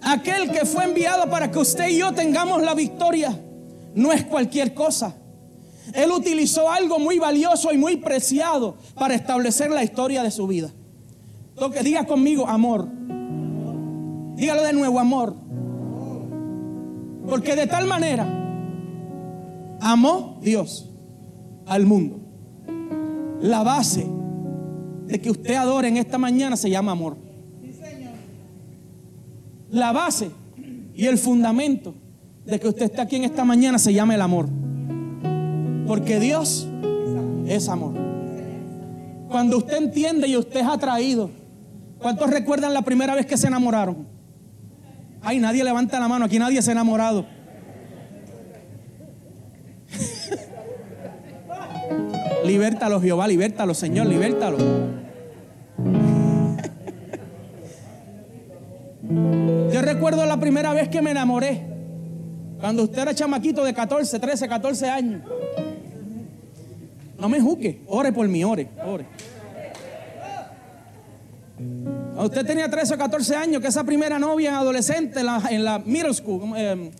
aquel 0.00 0.50
que 0.50 0.64
fue 0.64 0.84
enviado 0.84 1.28
para 1.28 1.50
que 1.50 1.58
usted 1.58 1.88
y 1.88 1.98
yo 1.98 2.12
tengamos 2.12 2.62
la 2.62 2.74
victoria, 2.74 3.38
no 3.94 4.12
es 4.12 4.24
cualquier 4.24 4.72
cosa. 4.72 5.14
Él 5.92 6.10
utilizó 6.10 6.70
algo 6.70 6.98
muy 6.98 7.18
valioso 7.18 7.72
y 7.72 7.78
muy 7.78 7.96
preciado 7.96 8.76
para 8.94 9.14
establecer 9.14 9.70
la 9.70 9.84
historia 9.84 10.22
de 10.22 10.30
su 10.30 10.46
vida. 10.46 10.72
diga 11.82 12.06
conmigo 12.06 12.46
amor. 12.46 12.88
Dígalo 14.36 14.62
de 14.62 14.72
nuevo, 14.72 14.98
amor. 14.98 15.34
Porque 17.28 17.56
de 17.56 17.66
tal 17.66 17.86
manera 17.86 18.26
amó 19.80 20.38
Dios 20.42 20.88
al 21.66 21.86
mundo. 21.86 22.20
La 23.40 23.62
base 23.62 24.06
de 25.06 25.20
que 25.20 25.30
usted 25.30 25.54
adore 25.54 25.88
en 25.88 25.96
esta 25.96 26.18
mañana 26.18 26.56
se 26.56 26.70
llama 26.70 26.92
amor 26.92 27.26
la 29.70 29.92
base 29.92 30.30
y 30.94 31.06
el 31.06 31.18
fundamento 31.18 31.94
de 32.44 32.58
que 32.60 32.68
usted 32.68 32.86
está 32.86 33.02
aquí 33.02 33.16
en 33.16 33.24
esta 33.24 33.44
mañana 33.44 33.78
se 33.78 33.92
llama 33.92 34.14
el 34.14 34.22
amor. 34.22 34.48
Porque 35.86 36.18
Dios 36.18 36.66
es 37.46 37.68
amor. 37.68 37.94
Cuando 39.28 39.58
usted 39.58 39.76
entiende 39.76 40.26
y 40.28 40.36
usted 40.36 40.60
es 40.60 40.66
atraído, 40.66 41.30
¿cuántos 41.98 42.30
recuerdan 42.30 42.72
la 42.74 42.82
primera 42.82 43.14
vez 43.14 43.26
que 43.26 43.36
se 43.36 43.46
enamoraron? 43.48 44.08
Ay, 45.22 45.38
nadie 45.38 45.62
levanta 45.64 46.00
la 46.00 46.08
mano, 46.08 46.24
aquí 46.24 46.38
nadie 46.38 46.62
se 46.62 46.70
ha 46.70 46.72
enamorado. 46.72 47.26
libértalo, 52.44 53.00
Jehová, 53.00 53.28
libértalo, 53.28 53.74
Señor, 53.74 54.06
libértalo. 54.06 54.58
Yo 59.72 59.82
recuerdo 59.82 60.24
la 60.26 60.38
primera 60.38 60.72
vez 60.72 60.88
que 60.88 61.02
me 61.02 61.10
enamoré. 61.10 61.66
Cuando 62.60 62.84
usted 62.84 63.02
era 63.02 63.12
chamaquito 63.14 63.64
de 63.64 63.74
14, 63.74 64.18
13, 64.18 64.48
14 64.48 64.88
años. 64.88 65.22
No 67.18 67.28
me 67.28 67.40
juzgue. 67.40 67.82
Ore 67.86 68.12
por 68.12 68.28
mí, 68.28 68.44
ore, 68.44 68.68
ore. 68.84 69.06
Cuando 71.56 72.24
usted 72.24 72.46
tenía 72.46 72.70
13 72.70 72.94
o 72.94 72.98
14 72.98 73.36
años, 73.36 73.62
que 73.62 73.68
esa 73.68 73.84
primera 73.84 74.18
novia 74.18 74.50
en 74.50 74.54
adolescente, 74.56 75.20
en 75.20 75.26
la, 75.26 75.42
en 75.50 75.64
la 75.64 75.78
middle 75.78 76.12
school, 76.12 76.52
eh, 76.56 76.90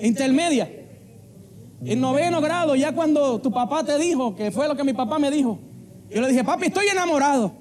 intermedia, 0.00 0.70
en 1.84 2.00
noveno 2.00 2.40
grado, 2.40 2.74
ya 2.74 2.92
cuando 2.92 3.40
tu 3.40 3.52
papá 3.52 3.84
te 3.84 3.98
dijo, 3.98 4.34
que 4.34 4.50
fue 4.50 4.68
lo 4.68 4.76
que 4.76 4.84
mi 4.84 4.92
papá 4.92 5.18
me 5.18 5.30
dijo, 5.30 5.58
yo 6.08 6.20
le 6.20 6.28
dije, 6.28 6.44
papi, 6.44 6.66
estoy 6.66 6.86
enamorado. 6.88 7.54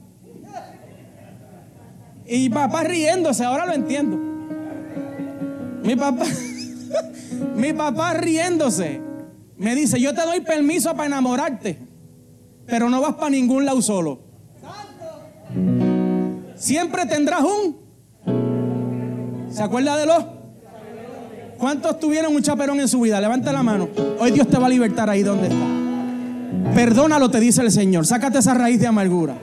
Y 2.26 2.50
papá 2.50 2.84
riéndose, 2.84 3.44
ahora 3.44 3.66
lo 3.66 3.74
entiendo. 3.74 4.18
Mi 5.84 5.96
papá, 5.96 6.26
mi 7.56 7.74
papá 7.74 8.14
riéndose, 8.14 9.02
me 9.58 9.76
dice, 9.76 10.00
yo 10.00 10.14
te 10.14 10.22
doy 10.22 10.42
permiso 10.42 10.92
para 10.92 11.08
enamorarte, 11.08 11.78
pero 12.70 12.90
no 12.90 13.02
vas 13.02 13.16
para 13.16 13.32
ningún 13.32 13.66
lado 13.66 13.82
solo. 13.82 14.20
Siempre 16.56 17.06
tendrás 17.06 17.42
un... 17.44 17.78
¿Se 19.50 19.64
acuerda 19.64 19.98
de 19.98 20.06
los? 20.06 20.26
¿Cuántos 21.58 22.00
tuvieron 22.00 22.36
un 22.36 22.42
chaperón 22.42 22.80
en 22.80 22.88
su 22.88 23.02
vida? 23.02 23.20
Levanta 23.20 23.52
la 23.52 23.64
mano. 23.64 23.90
Hoy 24.20 24.32
Dios 24.32 24.48
te 24.48 24.58
va 24.58 24.68
a 24.68 24.70
libertar 24.70 25.10
ahí 25.10 25.24
donde 25.24 25.48
está. 25.48 25.66
Perdónalo, 26.76 27.30
te 27.30 27.40
dice 27.40 27.62
el 27.62 27.72
Señor. 27.72 28.06
Sácate 28.06 28.40
esa 28.40 28.54
raíz 28.54 28.80
de 28.80 28.88
amargura. 28.88 29.36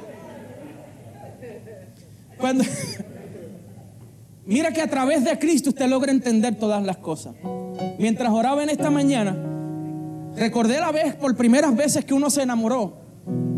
Mira 4.46 4.72
que 4.72 4.80
a 4.80 4.88
través 4.88 5.24
de 5.24 5.38
Cristo 5.38 5.70
usted 5.70 5.88
logra 5.88 6.12
entender 6.12 6.56
todas 6.56 6.82
las 6.84 6.98
cosas. 6.98 7.34
Mientras 7.98 8.30
oraba 8.30 8.62
en 8.62 8.70
esta 8.70 8.90
mañana, 8.90 9.36
recordé 10.36 10.78
la 10.78 10.92
vez 10.92 11.16
por 11.16 11.34
primeras 11.34 11.74
veces 11.74 12.04
que 12.04 12.14
uno 12.14 12.30
se 12.30 12.42
enamoró. 12.42 13.05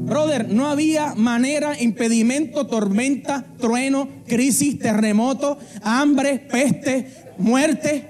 Brother, 0.08 0.48
no 0.48 0.68
había 0.68 1.14
manera, 1.14 1.80
impedimento, 1.80 2.66
tormenta, 2.66 3.44
trueno, 3.58 4.08
crisis, 4.26 4.78
terremoto, 4.78 5.58
hambre, 5.82 6.38
peste, 6.38 7.12
muerte. 7.38 8.08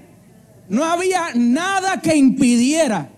No 0.68 0.84
había 0.84 1.30
nada 1.34 2.00
que 2.00 2.16
impidiera 2.16 3.10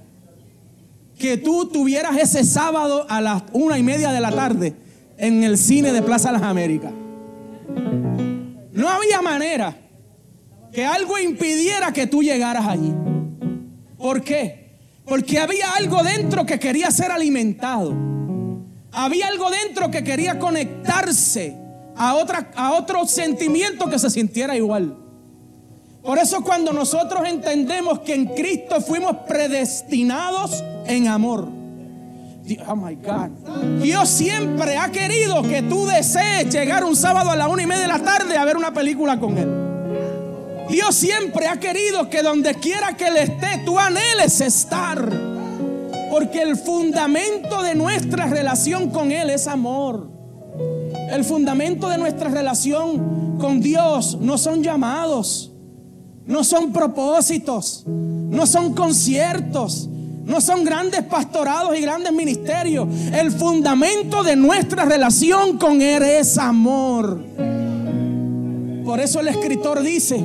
que 1.19 1.37
tú 1.37 1.67
tuvieras 1.67 2.17
ese 2.17 2.45
sábado 2.45 3.07
a 3.09 3.21
las 3.21 3.43
una 3.53 3.79
y 3.79 3.83
media 3.83 4.13
de 4.13 4.21
la 4.21 4.33
tarde 4.33 4.75
en 5.19 5.45
el 5.45 5.59
cine 5.59 5.93
de 5.93 6.03
Plaza 6.03 6.33
Las 6.33 6.43
Américas. 6.43 6.93
No 8.73 8.89
había 8.89 9.21
manera 9.21 9.77
que 10.73 10.87
algo 10.87 11.19
impidiera 11.19 11.93
que 11.93 12.07
tú 12.07 12.23
llegaras 12.23 12.67
allí. 12.67 12.95
¿Por 13.99 14.23
qué? 14.23 14.79
Porque 15.05 15.39
había 15.39 15.73
algo 15.73 16.03
dentro 16.03 16.47
que 16.47 16.59
quería 16.59 16.91
ser 16.91 17.11
alimentado. 17.11 17.95
Había 19.05 19.29
algo 19.29 19.51
dentro 19.51 19.91
que 19.91 20.05
quería 20.05 20.39
conectarse 20.39 21.57
a, 21.97 22.15
otra, 22.15 22.51
a 22.55 22.73
otro 22.73 23.07
sentimiento 23.07 23.89
que 23.89 23.99
se 23.99 24.11
sintiera 24.11 24.55
igual. 24.57 24.95
Por 26.03 26.19
eso 26.19 26.43
cuando 26.43 26.73
nosotros 26.75 27.27
entendemos 27.27 28.01
que 28.01 28.15
en 28.15 28.27
Cristo 28.27 28.81
fuimos 28.83 29.17
predestinados 29.27 30.63
en 30.87 31.09
amor. 31.09 31.49
Oh 32.69 32.77
my 32.77 32.95
God. 32.97 33.81
Dios 33.83 34.07
siempre 34.09 34.77
ha 34.77 34.91
querido 34.91 35.43
que 35.45 35.63
tú 35.63 35.87
desees 35.87 36.53
llegar 36.53 36.85
un 36.85 36.95
sábado 36.95 37.31
a 37.31 37.37
la 37.37 37.49
una 37.49 37.63
y 37.63 37.67
media 37.67 37.83
de 37.83 37.89
la 37.89 38.01
tarde 38.01 38.37
a 38.37 38.45
ver 38.45 38.59
una 38.59 38.75
película 38.75 39.19
con 39.19 39.39
Él. 39.39 39.49
Dios 40.69 40.95
siempre 40.95 41.49
ha 41.49 41.59
querido 41.59 42.11
que 42.11 42.23
donde 42.23 42.55
quiera 42.55 42.95
que 42.97 43.07
Él 43.07 43.17
esté, 43.17 43.63
tú 43.65 43.79
anheles 43.79 44.43
estar. 44.43 45.30
Porque 46.11 46.43
el 46.43 46.57
fundamento 46.57 47.63
de 47.63 47.75
nuestra 47.75 48.27
relación 48.27 48.91
con 48.91 49.13
Él 49.13 49.31
es 49.31 49.47
amor. 49.47 50.11
El 51.11 51.25
fundamento 51.25 51.89
de 51.89 51.99
nuestra 51.99 52.29
relación 52.29 53.39
con 53.39 53.61
Dios 53.61 54.19
no 54.21 54.37
son 54.39 54.63
llamados, 54.63 55.53
no 56.27 56.45
son 56.45 56.73
propósitos, 56.73 57.85
no 57.87 58.47
son 58.47 58.75
conciertos, 58.75 59.89
no 60.25 60.41
son 60.41 60.65
grandes 60.65 61.03
pastorados 61.03 61.77
y 61.77 61.81
grandes 61.81 62.13
ministerios. 62.13 62.87
El 63.13 63.33
fundamento 63.33 64.23
de 64.23 64.37
nuestra 64.37 64.85
relación 64.85 65.59
con 65.59 65.83
Él 65.83 66.03
es 66.03 66.39
amor. 66.39 67.25
Por 68.85 69.01
eso 69.01 69.21
el 69.21 69.29
escritor 69.29 69.83
dice, 69.83 70.17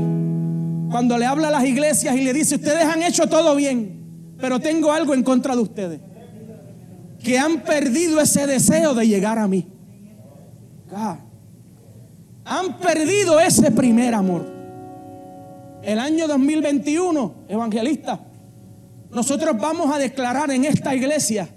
cuando 0.91 1.17
le 1.17 1.25
habla 1.25 1.47
a 1.47 1.51
las 1.51 1.65
iglesias 1.65 2.15
y 2.15 2.21
le 2.21 2.33
dice, 2.33 2.55
ustedes 2.55 2.83
han 2.83 3.03
hecho 3.03 3.27
todo 3.27 3.55
bien, 3.55 4.04
pero 4.39 4.59
tengo 4.59 4.91
algo 4.91 5.13
en 5.13 5.23
contra 5.23 5.55
de 5.55 5.61
ustedes. 5.61 5.99
Que 7.23 7.37
han 7.39 7.61
perdido 7.61 8.19
ese 8.19 8.45
deseo 8.45 8.93
de 8.93 9.07
llegar 9.07 9.39
a 9.39 9.47
mí. 9.47 9.67
Han 12.45 12.77
perdido 12.79 13.39
ese 13.39 13.71
primer 13.71 14.13
amor. 14.13 14.45
El 15.81 15.99
año 15.99 16.27
2021, 16.27 17.33
evangelista, 17.47 18.19
nosotros 19.11 19.55
vamos 19.59 19.93
a 19.93 19.97
declarar 19.97 20.51
en 20.51 20.65
esta 20.65 20.95
iglesia 20.95 21.47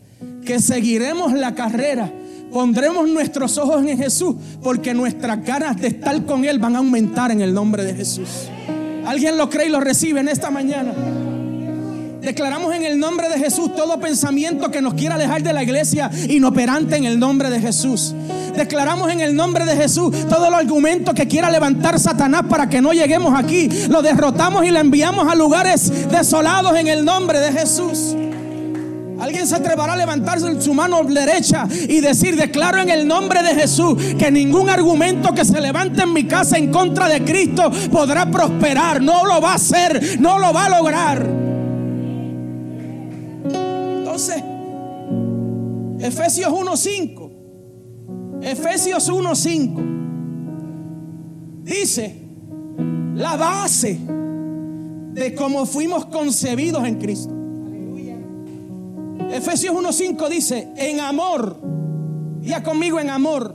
que 0.44 0.60
seguiremos 0.60 1.32
la 1.32 1.54
carrera. 1.54 2.12
Pondremos 2.52 3.08
nuestros 3.08 3.58
ojos 3.58 3.84
en 3.86 3.98
Jesús 3.98 4.36
porque 4.62 4.94
nuestras 4.94 5.44
ganas 5.44 5.80
de 5.80 5.88
estar 5.88 6.24
con 6.24 6.44
Él 6.44 6.58
van 6.58 6.76
a 6.76 6.78
aumentar 6.78 7.30
en 7.30 7.42
el 7.42 7.52
nombre 7.52 7.84
de 7.84 7.94
Jesús. 7.94 8.48
¿Alguien 9.06 9.36
lo 9.36 9.50
cree 9.50 9.66
y 9.66 9.70
lo 9.70 9.80
recibe 9.80 10.20
en 10.20 10.28
esta 10.28 10.50
mañana? 10.50 10.92
Declaramos 12.28 12.74
en 12.74 12.84
el 12.84 12.98
nombre 12.98 13.26
de 13.30 13.38
Jesús 13.38 13.74
todo 13.74 13.98
pensamiento 13.98 14.70
que 14.70 14.82
nos 14.82 14.92
quiera 14.92 15.14
alejar 15.14 15.42
de 15.42 15.54
la 15.54 15.62
iglesia 15.62 16.10
inoperante 16.28 16.94
en 16.94 17.06
el 17.06 17.18
nombre 17.18 17.48
de 17.48 17.58
Jesús. 17.58 18.14
Declaramos 18.54 19.10
en 19.10 19.20
el 19.20 19.34
nombre 19.34 19.64
de 19.64 19.74
Jesús 19.74 20.14
todo 20.28 20.46
el 20.48 20.52
argumento 20.52 21.14
que 21.14 21.26
quiera 21.26 21.50
levantar 21.50 21.98
Satanás 21.98 22.42
para 22.46 22.68
que 22.68 22.82
no 22.82 22.92
lleguemos 22.92 23.32
aquí. 23.34 23.70
Lo 23.88 24.02
derrotamos 24.02 24.66
y 24.66 24.70
lo 24.70 24.78
enviamos 24.78 25.26
a 25.26 25.34
lugares 25.34 26.10
desolados 26.10 26.76
en 26.76 26.88
el 26.88 27.02
nombre 27.02 27.40
de 27.40 27.50
Jesús. 27.50 28.14
Alguien 29.18 29.46
se 29.46 29.54
atreverá 29.56 29.94
a 29.94 29.96
levantarse 29.96 30.60
su 30.60 30.74
mano 30.74 31.02
derecha 31.04 31.66
y 31.70 32.02
decir, 32.02 32.36
declaro 32.36 32.76
en 32.76 32.90
el 32.90 33.08
nombre 33.08 33.42
de 33.42 33.54
Jesús 33.54 33.96
que 34.18 34.30
ningún 34.30 34.68
argumento 34.68 35.32
que 35.32 35.46
se 35.46 35.62
levante 35.62 36.02
en 36.02 36.12
mi 36.12 36.24
casa 36.24 36.58
en 36.58 36.70
contra 36.70 37.08
de 37.08 37.24
Cristo 37.24 37.70
podrá 37.90 38.30
prosperar. 38.30 39.00
No 39.00 39.24
lo 39.24 39.40
va 39.40 39.52
a 39.52 39.54
hacer, 39.54 40.20
no 40.20 40.38
lo 40.38 40.52
va 40.52 40.66
a 40.66 40.68
lograr. 40.68 41.47
Efesios 46.08 46.50
1.5. 46.50 48.40
Efesios 48.40 49.12
1.5. 49.12 51.64
Dice, 51.64 52.16
la 53.14 53.36
base 53.36 53.98
de 55.12 55.34
cómo 55.34 55.66
fuimos 55.66 56.06
concebidos 56.06 56.86
en 56.86 56.98
Cristo. 56.98 57.34
Efesios 59.30 59.76
1.5 59.76 60.28
dice, 60.30 60.68
en 60.76 61.00
amor, 61.00 61.58
ya 62.40 62.62
conmigo 62.62 62.98
en 62.98 63.10
amor, 63.10 63.54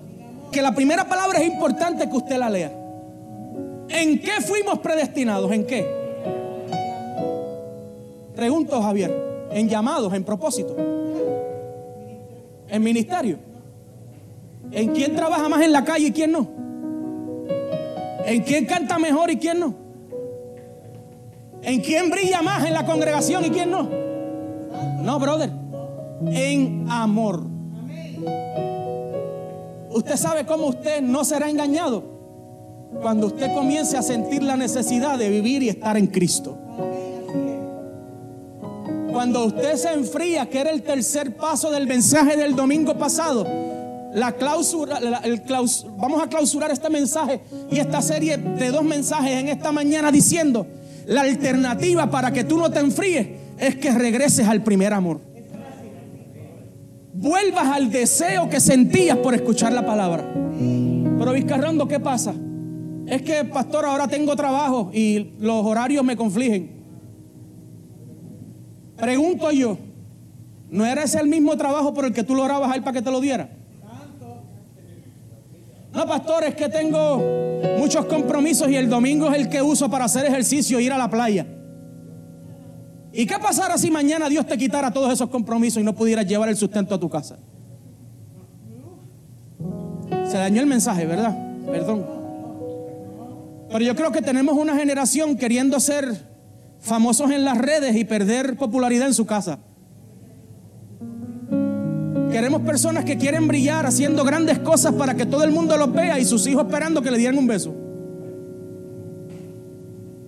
que 0.52 0.62
la 0.62 0.76
primera 0.76 1.10
palabra 1.10 1.40
es 1.40 1.48
importante 1.48 2.08
que 2.08 2.16
usted 2.16 2.38
la 2.38 2.52
lea. 2.52 2.72
¿En 3.90 4.20
qué 4.20 4.42
fuimos 4.46 4.78
predestinados? 4.78 5.52
¿En 5.52 5.66
qué? 5.66 5.88
Pregunto 8.36 8.80
Javier, 8.80 9.50
en 9.52 9.68
llamados, 9.68 10.14
en 10.14 10.24
propósito, 10.24 10.76
en 12.74 12.84
ministerio. 12.84 13.40
¿En 14.72 14.92
quién 14.92 15.16
trabaja 15.16 15.48
más 15.48 15.62
en 15.62 15.72
la 15.72 15.86
calle 15.86 16.08
y 16.08 16.12
quién 16.12 16.34
no? 16.34 16.50
¿En 18.26 18.42
quién 18.42 18.66
canta 18.66 19.00
mejor 19.00 19.32
y 19.32 19.38
quién 19.38 19.60
no? 19.60 19.76
¿En 21.62 21.80
quién 21.80 22.10
brilla 22.10 22.42
más 22.42 22.66
en 22.66 22.74
la 22.74 22.86
congregación 22.86 23.46
y 23.46 23.50
quién 23.50 23.72
no? 23.72 23.90
No, 25.02 25.20
brother 25.20 25.64
en 26.28 26.86
amor. 26.90 27.44
Usted 29.90 30.16
sabe 30.16 30.46
cómo 30.46 30.68
usted 30.68 31.02
no 31.02 31.24
será 31.24 31.50
engañado 31.50 32.04
cuando 33.02 33.28
usted 33.28 33.54
comience 33.54 33.98
a 33.98 34.02
sentir 34.02 34.44
la 34.44 34.56
necesidad 34.56 35.18
de 35.18 35.30
vivir 35.30 35.64
y 35.64 35.70
estar 35.70 35.98
en 35.98 36.08
Cristo. 36.08 36.58
Cuando 39.14 39.46
usted 39.46 39.76
se 39.76 39.94
enfría, 39.94 40.50
que 40.50 40.60
era 40.60 40.72
el 40.72 40.82
tercer 40.82 41.36
paso 41.36 41.72
del 41.72 41.88
mensaje 41.88 42.36
del 42.36 42.56
domingo 42.56 42.98
pasado, 42.98 43.48
la 44.14 44.34
clausura, 44.34 45.00
el 45.24 45.42
vamos 45.98 46.22
a 46.22 46.28
clausurar 46.28 46.72
este 46.72 46.90
mensaje 46.90 47.42
y 47.72 47.80
esta 47.80 48.02
serie 48.02 48.38
de 48.38 48.72
dos 48.72 48.84
mensajes 48.84 49.32
en 49.32 49.48
esta 49.48 49.72
mañana 49.72 50.12
diciendo, 50.12 50.68
la 51.06 51.22
alternativa 51.22 52.12
para 52.12 52.34
que 52.34 52.44
tú 52.44 52.58
no 52.58 52.70
te 52.70 52.80
enfríes 52.80 53.28
es 53.58 53.76
que 53.76 53.92
regreses 53.92 54.48
al 54.48 54.64
primer 54.64 54.94
amor 54.94 55.34
vuelvas 57.14 57.68
al 57.68 57.90
deseo 57.90 58.50
que 58.50 58.60
sentías 58.60 59.18
por 59.18 59.34
escuchar 59.34 59.72
la 59.72 59.86
palabra. 59.86 60.30
Pero 61.18 61.32
Vizcarrondo, 61.32 61.88
¿qué 61.88 62.00
pasa? 62.00 62.34
Es 63.08 63.22
que, 63.22 63.46
pastor, 63.46 63.86
ahora 63.86 64.08
tengo 64.08 64.36
trabajo 64.36 64.92
y 64.94 65.34
los 65.40 65.66
horarios 65.66 66.04
me 66.04 66.18
confligen. 66.18 66.83
Pregunto 68.98 69.52
yo, 69.52 69.78
¿no 70.70 70.86
era 70.86 71.04
ese 71.04 71.20
el 71.20 71.28
mismo 71.28 71.56
trabajo 71.58 71.94
por 71.94 72.06
el 72.06 72.14
que 72.14 72.24
tú 72.24 72.36
lo 72.36 72.44
orabas 72.44 72.72
a 72.72 72.76
él 72.76 72.84
para 72.84 72.94
que 72.94 73.02
te 73.02 73.12
lo 73.12 73.20
diera? 73.20 73.50
No, 75.94 76.08
pastor, 76.08 76.44
es 76.44 76.56
que 76.56 76.70
tengo 76.70 77.22
muchos 77.78 78.06
compromisos 78.06 78.68
y 78.70 78.76
el 78.76 78.90
domingo 78.90 79.30
es 79.30 79.40
el 79.40 79.50
que 79.50 79.62
uso 79.62 79.90
para 79.90 80.06
hacer 80.06 80.26
ejercicio 80.26 80.80
e 80.80 80.84
ir 80.84 80.92
a 80.92 80.98
la 80.98 81.10
playa. 81.10 81.46
¿Y 83.12 83.28
qué 83.28 83.38
pasara 83.38 83.78
si 83.78 83.92
mañana 83.92 84.28
Dios 84.28 84.48
te 84.48 84.58
quitara 84.58 84.92
todos 84.92 85.14
esos 85.14 85.30
compromisos 85.30 85.80
y 85.80 85.86
no 85.86 85.94
pudieras 85.94 86.26
llevar 86.26 86.50
el 86.50 86.58
sustento 86.58 86.96
a 86.96 87.00
tu 87.00 87.10
casa? 87.10 87.38
Se 90.28 90.38
dañó 90.38 90.62
el 90.62 90.68
mensaje, 90.68 91.06
¿verdad? 91.06 91.38
Perdón. 91.68 92.06
Pero 93.70 93.86
yo 93.86 93.96
creo 93.96 94.12
que 94.12 94.22
tenemos 94.22 94.58
una 94.58 94.76
generación 94.76 95.38
queriendo 95.38 95.80
ser 95.80 96.33
famosos 96.84 97.32
en 97.32 97.46
las 97.46 97.58
redes 97.58 97.96
y 97.96 98.04
perder 98.04 98.58
popularidad 98.58 99.08
en 99.08 99.14
su 99.14 99.26
casa. 99.26 99.60
Queremos 102.30 102.62
personas 102.62 103.06
que 103.06 103.18
quieren 103.18 103.48
brillar 103.48 103.86
haciendo 103.86 104.24
grandes 104.24 104.60
cosas 104.60 104.94
para 104.94 105.16
que 105.16 105.26
todo 105.26 105.44
el 105.44 105.52
mundo 105.52 105.78
los 105.78 105.92
vea 105.94 106.20
y 106.20 106.26
sus 106.26 106.46
hijos 106.46 106.66
esperando 106.66 107.02
que 107.02 107.10
le 107.10 107.18
dieran 107.18 107.38
un 107.38 107.48
beso. 107.48 107.74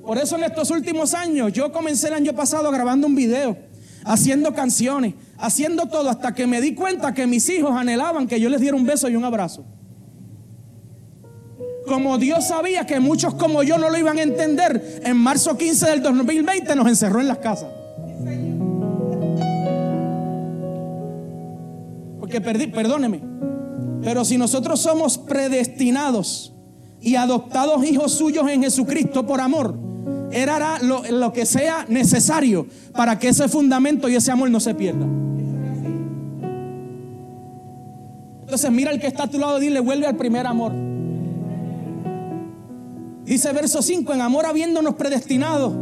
Por 0.01 0.17
eso 0.17 0.37
en 0.37 0.43
estos 0.43 0.71
últimos 0.71 1.13
años 1.13 1.51
yo 1.51 1.71
comencé 1.71 2.07
el 2.07 2.13
año 2.13 2.33
pasado 2.33 2.71
grabando 2.71 3.07
un 3.07 3.15
video, 3.15 3.57
haciendo 4.05 4.53
canciones, 4.53 5.15
haciendo 5.37 5.87
todo 5.87 6.09
hasta 6.09 6.33
que 6.33 6.47
me 6.47 6.61
di 6.61 6.73
cuenta 6.73 7.13
que 7.13 7.27
mis 7.27 7.49
hijos 7.49 7.71
anhelaban 7.71 8.27
que 8.27 8.39
yo 8.39 8.49
les 8.49 8.61
diera 8.61 8.77
un 8.77 8.85
beso 8.85 9.09
y 9.09 9.15
un 9.15 9.25
abrazo. 9.25 9.65
Como 11.85 12.17
Dios 12.17 12.47
sabía 12.47 12.85
que 12.85 12.99
muchos 12.99 13.35
como 13.35 13.61
yo 13.63 13.77
no 13.77 13.89
lo 13.89 13.97
iban 13.97 14.17
a 14.17 14.23
entender, 14.23 15.01
en 15.03 15.17
marzo 15.17 15.57
15 15.57 15.85
del 15.87 16.01
2020 16.01 16.75
nos 16.75 16.87
encerró 16.87 17.21
en 17.21 17.27
las 17.27 17.37
casas. 17.37 17.69
Porque 22.19 22.41
perdí, 22.41 22.67
perdóneme, 22.67 23.21
pero 24.01 24.25
si 24.25 24.37
nosotros 24.37 24.79
somos 24.79 25.17
predestinados 25.17 26.53
y 26.99 27.15
adoptados 27.15 27.85
hijos 27.85 28.13
suyos 28.13 28.49
en 28.49 28.63
Jesucristo 28.63 29.27
por 29.27 29.41
amor, 29.41 29.77
era 30.31 30.79
lo, 30.81 31.03
lo 31.11 31.31
que 31.31 31.45
sea 31.45 31.85
necesario 31.87 32.65
para 32.93 33.19
que 33.19 33.29
ese 33.29 33.47
fundamento 33.47 34.09
y 34.09 34.15
ese 34.15 34.31
amor 34.31 34.49
no 34.49 34.59
se 34.59 34.73
pierda. 34.73 35.05
Entonces 38.41 38.71
mira 38.71 38.91
el 38.91 38.99
que 38.99 39.07
está 39.07 39.23
a 39.23 39.27
tu 39.27 39.37
lado 39.37 39.57
y 39.59 39.65
dile, 39.65 39.79
vuelve 39.79 40.07
al 40.07 40.15
primer 40.15 40.47
amor. 40.47 40.84
Dice 43.25 43.51
verso 43.53 43.81
5, 43.81 44.13
en 44.13 44.21
amor 44.21 44.45
habiéndonos 44.45 44.95
predestinado 44.95 45.73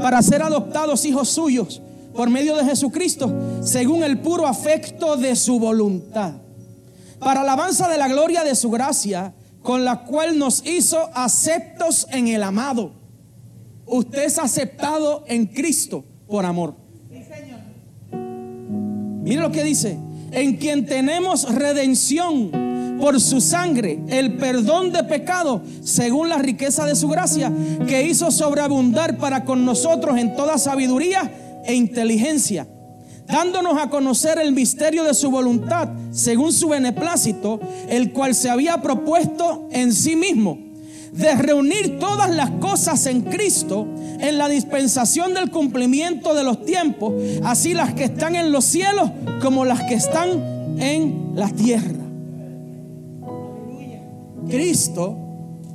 para 0.00 0.22
ser 0.22 0.42
adoptados 0.42 1.04
hijos 1.04 1.28
suyos 1.28 1.82
por 2.14 2.30
medio 2.30 2.56
de 2.56 2.64
Jesucristo, 2.64 3.32
según 3.62 4.02
el 4.02 4.20
puro 4.20 4.46
afecto 4.46 5.16
de 5.16 5.34
su 5.34 5.58
voluntad, 5.58 6.34
para 7.18 7.40
alabanza 7.40 7.88
de 7.88 7.98
la 7.98 8.08
gloria 8.08 8.44
de 8.44 8.54
su 8.54 8.70
gracia, 8.70 9.34
con 9.62 9.84
la 9.84 10.04
cual 10.04 10.38
nos 10.38 10.66
hizo 10.66 11.08
aceptos 11.14 12.06
en 12.10 12.28
el 12.28 12.42
amado 12.42 13.02
Usted 13.86 14.24
es 14.24 14.38
aceptado 14.38 15.24
en 15.26 15.46
Cristo 15.46 16.04
por 16.26 16.46
amor. 16.46 16.74
Mire 19.22 19.40
lo 19.42 19.52
que 19.52 19.62
dice. 19.62 19.98
En 20.30 20.56
quien 20.56 20.86
tenemos 20.86 21.54
redención 21.54 22.50
por 23.02 23.20
su 23.20 23.40
sangre, 23.40 23.98
el 24.06 24.36
perdón 24.36 24.92
de 24.92 25.02
pecado, 25.02 25.60
según 25.82 26.28
la 26.28 26.38
riqueza 26.38 26.86
de 26.86 26.94
su 26.94 27.08
gracia, 27.08 27.52
que 27.88 28.06
hizo 28.06 28.30
sobreabundar 28.30 29.18
para 29.18 29.44
con 29.44 29.64
nosotros 29.64 30.16
en 30.18 30.36
toda 30.36 30.56
sabiduría 30.56 31.62
e 31.66 31.74
inteligencia, 31.74 32.68
dándonos 33.26 33.76
a 33.76 33.90
conocer 33.90 34.38
el 34.38 34.52
misterio 34.52 35.02
de 35.02 35.14
su 35.14 35.32
voluntad, 35.32 35.88
según 36.12 36.52
su 36.52 36.68
beneplácito, 36.68 37.58
el 37.88 38.12
cual 38.12 38.36
se 38.36 38.48
había 38.48 38.80
propuesto 38.80 39.66
en 39.72 39.92
sí 39.92 40.14
mismo 40.14 40.58
de 41.10 41.34
reunir 41.34 41.98
todas 41.98 42.30
las 42.30 42.52
cosas 42.52 43.06
en 43.06 43.22
Cristo 43.22 43.84
en 44.20 44.38
la 44.38 44.48
dispensación 44.48 45.34
del 45.34 45.50
cumplimiento 45.50 46.34
de 46.34 46.44
los 46.44 46.64
tiempos, 46.64 47.14
así 47.42 47.74
las 47.74 47.94
que 47.94 48.04
están 48.04 48.36
en 48.36 48.52
los 48.52 48.64
cielos 48.64 49.10
como 49.40 49.64
las 49.64 49.82
que 49.82 49.94
están 49.94 50.78
en 50.78 51.32
la 51.34 51.48
tierra. 51.48 52.01
Cristo 54.48 55.18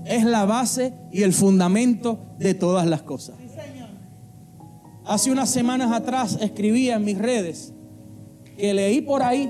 es 0.06 0.24
la 0.24 0.46
base 0.46 0.94
y 1.12 1.24
el 1.24 1.34
fundamento 1.34 2.20
de 2.40 2.54
todas 2.54 2.86
las 2.86 3.04
cosas. 3.04 3.36
Hace 5.06 5.32
unas 5.32 5.50
semanas 5.50 5.92
atrás 5.92 6.38
escribía 6.42 6.96
en 6.96 7.06
mis 7.06 7.18
redes 7.18 7.74
que 8.58 8.74
leí 8.74 9.02
por 9.02 9.24
ahí 9.24 9.50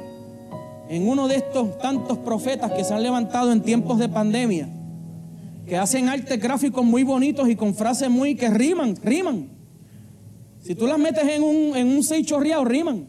en 0.90 1.08
uno 1.08 1.28
de 1.28 1.38
estos 1.38 1.78
tantos 1.80 2.20
profetas 2.20 2.72
que 2.72 2.84
se 2.84 2.94
han 2.94 3.04
levantado 3.04 3.52
en 3.52 3.62
tiempos 3.62 4.00
de 4.00 4.08
pandemia 4.08 4.70
que 5.68 5.78
hacen 5.78 6.08
arte 6.08 6.38
gráficos 6.38 6.86
muy 6.86 7.04
bonitos 7.04 7.50
y 7.50 7.56
con 7.56 7.76
frases 7.76 8.10
muy 8.10 8.36
que 8.36 8.50
riman, 8.50 8.96
riman. 9.04 9.50
Si 10.62 10.76
tú 10.76 10.88
las 10.88 10.98
metes 10.98 11.28
en 11.28 11.44
un, 11.44 11.76
en 11.76 11.88
un 11.88 12.04
seis 12.04 12.26
chorreado, 12.26 12.64
riman. 12.64 13.08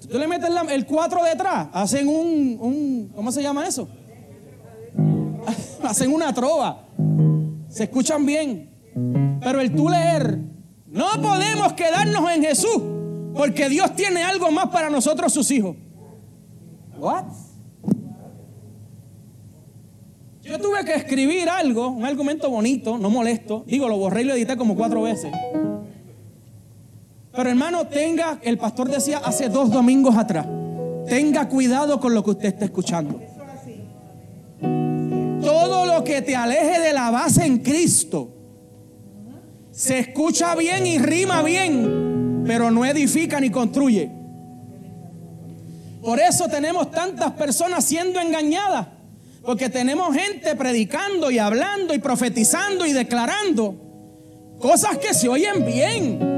Si 0.00 0.01
tú 0.12 0.18
le 0.18 0.28
metes 0.28 0.50
el 0.70 0.86
4 0.86 1.24
detrás, 1.24 1.68
hacen 1.72 2.06
un, 2.06 2.58
un, 2.60 3.12
¿cómo 3.14 3.32
se 3.32 3.42
llama 3.42 3.66
eso? 3.66 3.88
hacen 5.82 6.12
una 6.12 6.32
trova. 6.32 6.86
Se 7.68 7.84
escuchan 7.84 8.26
bien. 8.26 8.70
Pero 9.40 9.60
el 9.60 9.74
tú 9.74 9.88
leer, 9.88 10.38
no 10.86 11.06
podemos 11.20 11.72
quedarnos 11.72 12.30
en 12.30 12.42
Jesús, 12.42 12.82
porque 13.34 13.68
Dios 13.68 13.96
tiene 13.96 14.22
algo 14.22 14.50
más 14.50 14.68
para 14.68 14.90
nosotros 14.90 15.32
sus 15.32 15.50
hijos. 15.50 15.76
What? 16.98 17.24
Yo 20.42 20.58
tuve 20.58 20.84
que 20.84 20.94
escribir 20.94 21.48
algo, 21.48 21.88
un 21.88 22.04
argumento 22.04 22.50
bonito, 22.50 22.98
no 22.98 23.08
molesto. 23.10 23.64
Digo, 23.66 23.88
lo 23.88 23.96
borré 23.96 24.22
y 24.22 24.24
lo 24.24 24.34
edité 24.34 24.56
como 24.56 24.76
cuatro 24.76 25.02
veces. 25.02 25.32
Pero 27.34 27.48
hermano, 27.48 27.86
tenga, 27.86 28.38
el 28.42 28.58
pastor 28.58 28.90
decía 28.90 29.18
hace 29.24 29.48
dos 29.48 29.70
domingos 29.70 30.16
atrás, 30.16 30.46
tenga 31.06 31.48
cuidado 31.48 31.98
con 31.98 32.14
lo 32.14 32.22
que 32.22 32.30
usted 32.30 32.48
está 32.48 32.66
escuchando. 32.66 33.20
Todo 35.40 35.86
lo 35.86 36.04
que 36.04 36.20
te 36.22 36.36
aleje 36.36 36.78
de 36.78 36.92
la 36.92 37.10
base 37.10 37.46
en 37.46 37.58
Cristo 37.58 38.36
se 39.70 39.98
escucha 39.98 40.54
bien 40.54 40.86
y 40.86 40.98
rima 40.98 41.42
bien, 41.42 42.44
pero 42.46 42.70
no 42.70 42.84
edifica 42.84 43.40
ni 43.40 43.50
construye. 43.50 44.10
Por 46.02 46.20
eso 46.20 46.48
tenemos 46.48 46.90
tantas 46.90 47.32
personas 47.32 47.84
siendo 47.84 48.20
engañadas, 48.20 48.88
porque 49.42 49.70
tenemos 49.70 50.14
gente 50.14 50.54
predicando 50.54 51.30
y 51.30 51.38
hablando 51.38 51.94
y 51.94 51.98
profetizando 51.98 52.84
y 52.84 52.92
declarando 52.92 53.74
cosas 54.60 54.98
que 54.98 55.14
se 55.14 55.28
oyen 55.28 55.64
bien 55.64 56.31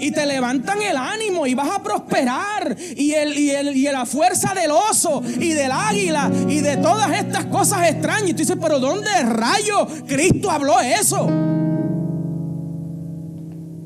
y 0.00 0.10
te 0.10 0.24
levantan 0.24 0.80
el 0.80 0.96
ánimo 0.96 1.46
y 1.46 1.54
vas 1.54 1.70
a 1.70 1.82
prosperar 1.82 2.76
y, 2.96 3.12
el, 3.12 3.38
y, 3.38 3.50
el, 3.50 3.76
y 3.76 3.84
la 3.84 4.06
fuerza 4.06 4.54
del 4.54 4.70
oso 4.70 5.22
y 5.24 5.52
del 5.52 5.70
águila 5.70 6.30
y 6.48 6.60
de 6.60 6.78
todas 6.78 7.12
estas 7.12 7.44
cosas 7.46 7.90
extrañas. 7.90 8.30
Y 8.30 8.32
tú 8.32 8.38
dices, 8.38 8.56
pero 8.60 8.80
¿dónde 8.80 9.10
rayo 9.22 9.86
Cristo 10.06 10.50
habló 10.50 10.80
eso? 10.80 11.28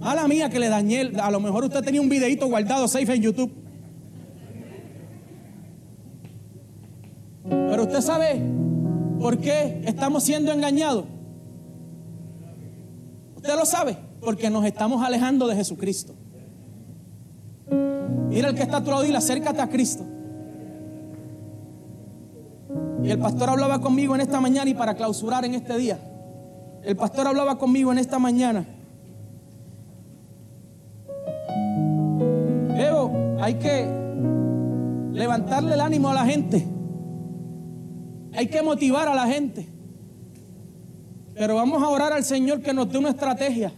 A 0.03 0.15
la 0.15 0.29
mía 0.29 0.49
que 0.49 0.61
le 0.61 0.69
dañé, 0.69 1.13
a 1.21 1.31
lo 1.31 1.41
mejor 1.41 1.65
usted 1.65 1.83
tenía 1.83 2.01
un 2.01 2.09
videito 2.09 2.47
guardado 2.47 2.87
safe 2.87 3.13
en 3.13 3.23
YouTube. 3.23 3.53
Pero 7.49 7.83
usted 7.83 8.01
sabe 8.01 8.41
por 9.19 9.39
qué 9.39 9.83
estamos 9.85 10.23
siendo 10.23 10.53
engañados. 10.53 11.07
Usted 13.37 13.57
lo 13.57 13.67
sabe 13.67 13.97
porque 14.25 14.51
nos 14.51 14.65
estamos 14.65 15.05
alejando 15.05 15.47
de 15.47 15.57
Jesucristo. 15.57 16.15
Mira 18.29 18.49
el 18.49 18.55
que 18.55 18.63
está 18.63 18.79
a 18.79 18.85
tu 18.85 18.91
lado 18.91 19.05
y 19.05 19.15
acércate 19.15 19.61
a 19.61 19.69
Cristo. 19.69 20.05
Y 23.03 23.11
el 23.11 23.19
pastor 23.19 23.51
hablaba 23.51 23.81
conmigo 23.81 24.15
en 24.15 24.23
esta 24.23 24.41
mañana 24.41 24.71
y 24.71 24.75
para 24.75 24.95
clausurar 24.95 25.45
en 25.45 25.55
este 25.55 25.77
día. 25.77 25.99
El 26.83 26.97
pastor 26.97 27.29
hablaba 27.29 27.59
conmigo 27.59 27.93
en 27.93 27.99
esta 27.99 28.19
mañana. 28.19 28.67
Veo, 32.75 33.37
hay 33.41 33.55
que 33.55 33.89
levantarle 35.13 35.75
el 35.75 35.81
ánimo 35.81 36.09
a 36.09 36.15
la 36.15 36.25
gente. 36.25 36.67
Hay 38.33 38.49
que 38.49 38.63
motivar 38.63 39.07
a 39.07 39.15
la 39.15 39.27
gente. 39.27 39.69
Pero 41.35 41.57
vamos 41.57 41.83
a 41.83 41.89
orar 41.89 42.13
al 42.13 42.25
Señor 42.25 42.63
que 42.63 42.73
nos 42.73 42.91
dé 42.91 42.99
una 42.99 43.11
estrategia. 43.11 43.73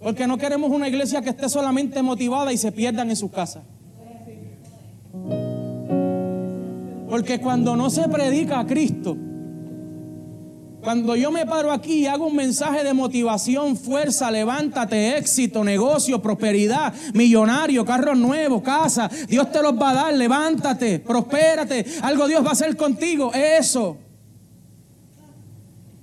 Porque 0.00 0.26
no 0.26 0.38
queremos 0.38 0.70
una 0.70 0.88
iglesia 0.88 1.22
que 1.22 1.30
esté 1.30 1.48
solamente 1.48 2.02
motivada 2.02 2.52
y 2.52 2.58
se 2.58 2.72
pierdan 2.72 3.10
en 3.10 3.16
su 3.16 3.30
casa. 3.30 3.62
Porque 7.08 7.40
cuando 7.40 7.76
no 7.76 7.88
se 7.88 8.08
predica 8.08 8.60
a 8.60 8.66
Cristo, 8.66 9.16
cuando 10.86 11.16
yo 11.16 11.32
me 11.32 11.44
paro 11.46 11.72
aquí 11.72 12.00
y 12.00 12.06
hago 12.06 12.28
un 12.28 12.36
mensaje 12.36 12.84
de 12.84 12.94
motivación, 12.94 13.76
fuerza, 13.76 14.30
levántate, 14.30 15.16
éxito, 15.18 15.64
negocio, 15.64 16.22
prosperidad, 16.22 16.94
millonario, 17.12 17.84
carros 17.84 18.16
nuevos, 18.16 18.62
casa, 18.62 19.10
Dios 19.28 19.50
te 19.50 19.62
los 19.62 19.72
va 19.72 19.90
a 19.90 19.94
dar, 19.94 20.14
levántate, 20.14 21.00
prospérate, 21.00 21.84
algo 22.02 22.28
Dios 22.28 22.44
va 22.44 22.50
a 22.50 22.52
hacer 22.52 22.76
contigo, 22.76 23.32
eso 23.34 23.96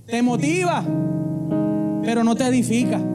te 0.06 0.22
motiva, 0.22 0.84
pero 2.04 2.24
no 2.24 2.36
te 2.36 2.46
edifica. 2.46 3.13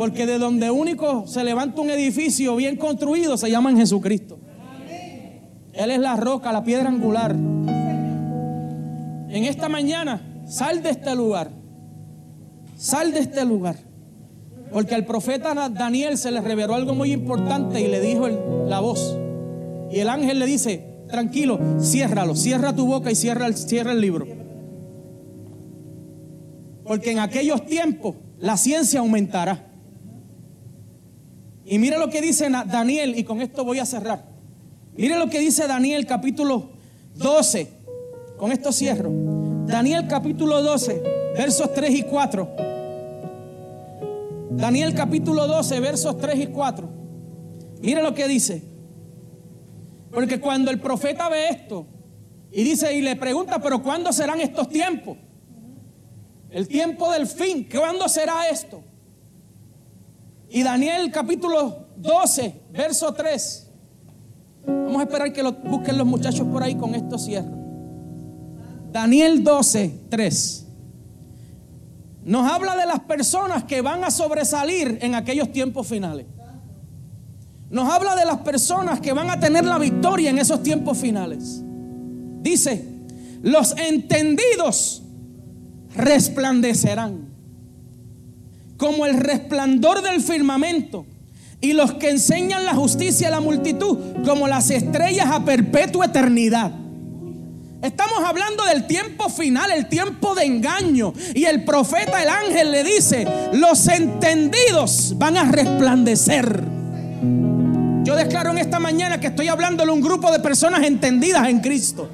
Porque 0.00 0.24
de 0.24 0.38
donde 0.38 0.70
único 0.70 1.26
se 1.26 1.44
levanta 1.44 1.82
un 1.82 1.90
edificio 1.90 2.56
bien 2.56 2.76
construido 2.76 3.36
se 3.36 3.50
llama 3.50 3.68
en 3.68 3.76
Jesucristo. 3.76 4.38
Él 5.74 5.90
es 5.90 5.98
la 5.98 6.16
roca, 6.16 6.52
la 6.52 6.64
piedra 6.64 6.88
angular. 6.88 7.32
En 7.32 7.68
esta 9.44 9.68
mañana, 9.68 10.42
sal 10.46 10.82
de 10.82 10.88
este 10.88 11.14
lugar. 11.14 11.50
Sal 12.78 13.12
de 13.12 13.18
este 13.18 13.44
lugar. 13.44 13.76
Porque 14.72 14.94
al 14.94 15.04
profeta 15.04 15.68
Daniel 15.68 16.16
se 16.16 16.30
le 16.30 16.40
reveló 16.40 16.74
algo 16.74 16.94
muy 16.94 17.12
importante 17.12 17.82
y 17.82 17.88
le 17.88 18.00
dijo 18.00 18.26
la 18.66 18.80
voz. 18.80 19.18
Y 19.90 19.98
el 19.98 20.08
ángel 20.08 20.38
le 20.38 20.46
dice, 20.46 21.04
tranquilo, 21.10 21.60
ciérralo, 21.78 22.36
cierra 22.36 22.74
tu 22.74 22.86
boca 22.86 23.10
y 23.10 23.14
cierra 23.14 23.46
el, 23.46 23.54
cierra 23.54 23.92
el 23.92 24.00
libro. 24.00 24.26
Porque 26.84 27.10
en 27.10 27.18
aquellos 27.18 27.66
tiempos 27.66 28.16
la 28.38 28.56
ciencia 28.56 29.00
aumentará. 29.00 29.66
Y 31.70 31.78
mire 31.78 31.98
lo 31.98 32.10
que 32.10 32.20
dice 32.20 32.50
Daniel, 32.50 33.16
y 33.16 33.22
con 33.22 33.40
esto 33.40 33.62
voy 33.64 33.78
a 33.78 33.86
cerrar. 33.86 34.24
Mire 34.96 35.16
lo 35.16 35.30
que 35.30 35.38
dice 35.38 35.68
Daniel 35.68 36.04
capítulo 36.04 36.70
12. 37.14 37.70
Con 38.36 38.50
esto 38.50 38.72
cierro. 38.72 39.08
Daniel 39.66 40.08
capítulo 40.08 40.64
12, 40.64 41.00
versos 41.36 41.72
3 41.72 41.94
y 41.94 42.02
4. 42.02 42.48
Daniel 44.50 44.94
capítulo 44.96 45.46
12, 45.46 45.78
versos 45.78 46.18
3 46.18 46.40
y 46.40 46.46
4. 46.48 46.88
Mire 47.82 48.02
lo 48.02 48.14
que 48.14 48.26
dice. 48.26 48.64
Porque 50.10 50.40
cuando 50.40 50.72
el 50.72 50.80
profeta 50.80 51.28
ve 51.28 51.50
esto 51.50 51.86
y 52.50 52.64
dice 52.64 52.92
y 52.96 53.00
le 53.00 53.14
pregunta, 53.14 53.60
pero 53.60 53.80
¿cuándo 53.80 54.12
serán 54.12 54.40
estos 54.40 54.68
tiempos? 54.68 55.18
El 56.50 56.66
tiempo 56.66 57.12
del 57.12 57.28
fin, 57.28 57.68
¿cuándo 57.72 58.08
será 58.08 58.48
esto? 58.48 58.89
Y 60.50 60.64
Daniel 60.64 61.12
capítulo 61.12 61.86
12, 61.96 62.62
verso 62.72 63.14
3. 63.14 63.70
Vamos 64.66 65.00
a 65.00 65.02
esperar 65.04 65.32
que 65.32 65.44
lo 65.44 65.52
busquen 65.52 65.96
los 65.96 66.06
muchachos 66.06 66.46
por 66.48 66.62
ahí 66.62 66.74
con 66.74 66.94
esto 66.96 67.18
cierro. 67.18 67.56
Daniel 68.90 69.44
12, 69.44 70.06
3. 70.08 70.66
Nos 72.24 72.50
habla 72.50 72.76
de 72.76 72.86
las 72.86 73.00
personas 73.00 73.62
que 73.64 73.80
van 73.80 74.02
a 74.02 74.10
sobresalir 74.10 74.98
en 75.00 75.14
aquellos 75.14 75.52
tiempos 75.52 75.86
finales. 75.86 76.26
Nos 77.70 77.88
habla 77.88 78.16
de 78.16 78.24
las 78.24 78.38
personas 78.38 79.00
que 79.00 79.12
van 79.12 79.30
a 79.30 79.38
tener 79.38 79.64
la 79.64 79.78
victoria 79.78 80.30
en 80.30 80.38
esos 80.38 80.64
tiempos 80.64 80.98
finales. 80.98 81.62
Dice, 82.42 82.84
los 83.42 83.76
entendidos 83.78 85.04
resplandecerán 85.94 87.29
como 88.80 89.04
el 89.04 89.18
resplandor 89.18 90.00
del 90.00 90.22
firmamento, 90.22 91.04
y 91.60 91.74
los 91.74 91.92
que 91.94 92.08
enseñan 92.08 92.64
la 92.64 92.74
justicia 92.74 93.28
a 93.28 93.30
la 93.30 93.40
multitud, 93.40 94.24
como 94.24 94.48
las 94.48 94.70
estrellas 94.70 95.26
a 95.30 95.44
perpetua 95.44 96.06
eternidad. 96.06 96.72
Estamos 97.82 98.24
hablando 98.24 98.64
del 98.64 98.86
tiempo 98.86 99.28
final, 99.28 99.70
el 99.70 99.86
tiempo 99.86 100.34
de 100.34 100.44
engaño. 100.44 101.12
Y 101.34 101.44
el 101.44 101.64
profeta, 101.64 102.22
el 102.22 102.28
ángel, 102.28 102.72
le 102.72 102.82
dice, 102.82 103.26
los 103.52 103.86
entendidos 103.88 105.14
van 105.16 105.36
a 105.36 105.44
resplandecer. 105.44 106.62
Yo 108.04 108.16
declaro 108.16 108.50
en 108.50 108.58
esta 108.58 108.78
mañana 108.78 109.20
que 109.20 109.28
estoy 109.28 109.48
hablándole 109.48 109.90
a 109.90 109.94
un 109.94 110.00
grupo 110.00 110.32
de 110.32 110.40
personas 110.40 110.82
entendidas 110.84 111.48
en 111.48 111.60
Cristo. 111.60 112.10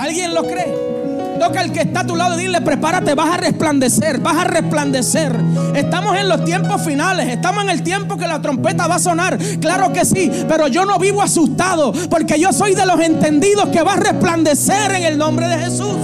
¿Alguien 0.00 0.34
lo 0.34 0.44
cree? 0.44 1.03
Toca 1.38 1.60
al 1.60 1.72
que 1.72 1.80
está 1.80 2.00
a 2.00 2.06
tu 2.06 2.16
lado 2.16 2.38
y 2.38 2.44
dile, 2.44 2.60
prepárate, 2.60 3.14
vas 3.14 3.34
a 3.34 3.36
resplandecer, 3.36 4.20
vas 4.20 4.36
a 4.36 4.44
resplandecer. 4.44 5.34
Estamos 5.74 6.16
en 6.16 6.28
los 6.28 6.44
tiempos 6.44 6.82
finales, 6.82 7.28
estamos 7.28 7.64
en 7.64 7.70
el 7.70 7.82
tiempo 7.82 8.16
que 8.16 8.26
la 8.26 8.40
trompeta 8.40 8.86
va 8.86 8.96
a 8.96 8.98
sonar. 8.98 9.38
Claro 9.60 9.92
que 9.92 10.04
sí, 10.04 10.30
pero 10.48 10.68
yo 10.68 10.84
no 10.84 10.98
vivo 10.98 11.22
asustado 11.22 11.92
porque 12.08 12.38
yo 12.38 12.52
soy 12.52 12.74
de 12.74 12.86
los 12.86 13.00
entendidos 13.00 13.68
que 13.68 13.82
va 13.82 13.94
a 13.94 13.96
resplandecer 13.96 14.92
en 14.92 15.04
el 15.04 15.18
nombre 15.18 15.48
de 15.48 15.58
Jesús. 15.58 15.96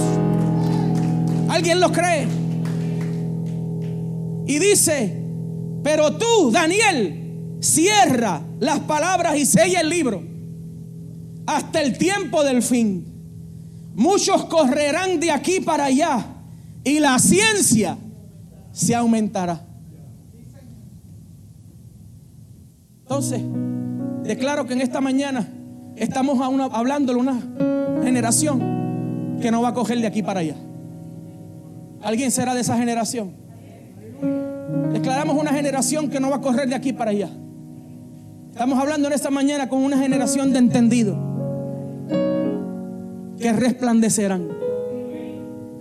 ¿Alguien 1.49 1.79
lo 1.79 1.91
cree? 1.91 2.27
Y 4.47 4.59
dice, 4.59 5.23
pero 5.83 6.13
tú, 6.13 6.51
Daniel, 6.51 7.57
cierra 7.61 8.41
las 8.59 8.79
palabras 8.79 9.37
y 9.37 9.45
sella 9.45 9.81
el 9.81 9.89
libro 9.89 10.23
hasta 11.47 11.81
el 11.81 11.97
tiempo 11.97 12.43
del 12.43 12.61
fin. 12.61 13.10
Muchos 13.95 14.45
correrán 14.45 15.19
de 15.19 15.31
aquí 15.31 15.59
para 15.59 15.85
allá 15.85 16.25
y 16.83 16.99
la 16.99 17.19
ciencia 17.19 17.97
se 18.71 18.95
aumentará. 18.95 19.61
Entonces, 23.01 23.41
declaro 24.23 24.65
que 24.65 24.73
en 24.73 24.81
esta 24.81 25.01
mañana 25.01 25.47
estamos 25.97 26.39
hablando 26.71 27.13
de 27.13 27.19
una 27.19 27.39
generación 28.01 29.37
que 29.41 29.51
no 29.51 29.61
va 29.61 29.69
a 29.69 29.73
coger 29.73 29.99
de 29.99 30.07
aquí 30.07 30.23
para 30.23 30.39
allá. 30.39 30.55
¿Alguien 32.01 32.31
será 32.31 32.53
de 32.53 32.61
esa 32.61 32.77
generación? 32.77 33.33
Declaramos 34.93 35.37
una 35.37 35.51
generación 35.51 36.09
que 36.09 36.19
no 36.19 36.29
va 36.29 36.37
a 36.37 36.41
correr 36.41 36.69
de 36.69 36.75
aquí 36.75 36.93
para 36.93 37.11
allá. 37.11 37.29
Estamos 38.49 38.79
hablando 38.79 39.07
en 39.07 39.13
esta 39.13 39.29
mañana 39.29 39.67
con 39.67 39.83
una 39.83 39.97
generación 39.97 40.53
de 40.53 40.59
entendido 40.59 41.30
que 43.41 43.51
resplandecerán 43.51 44.47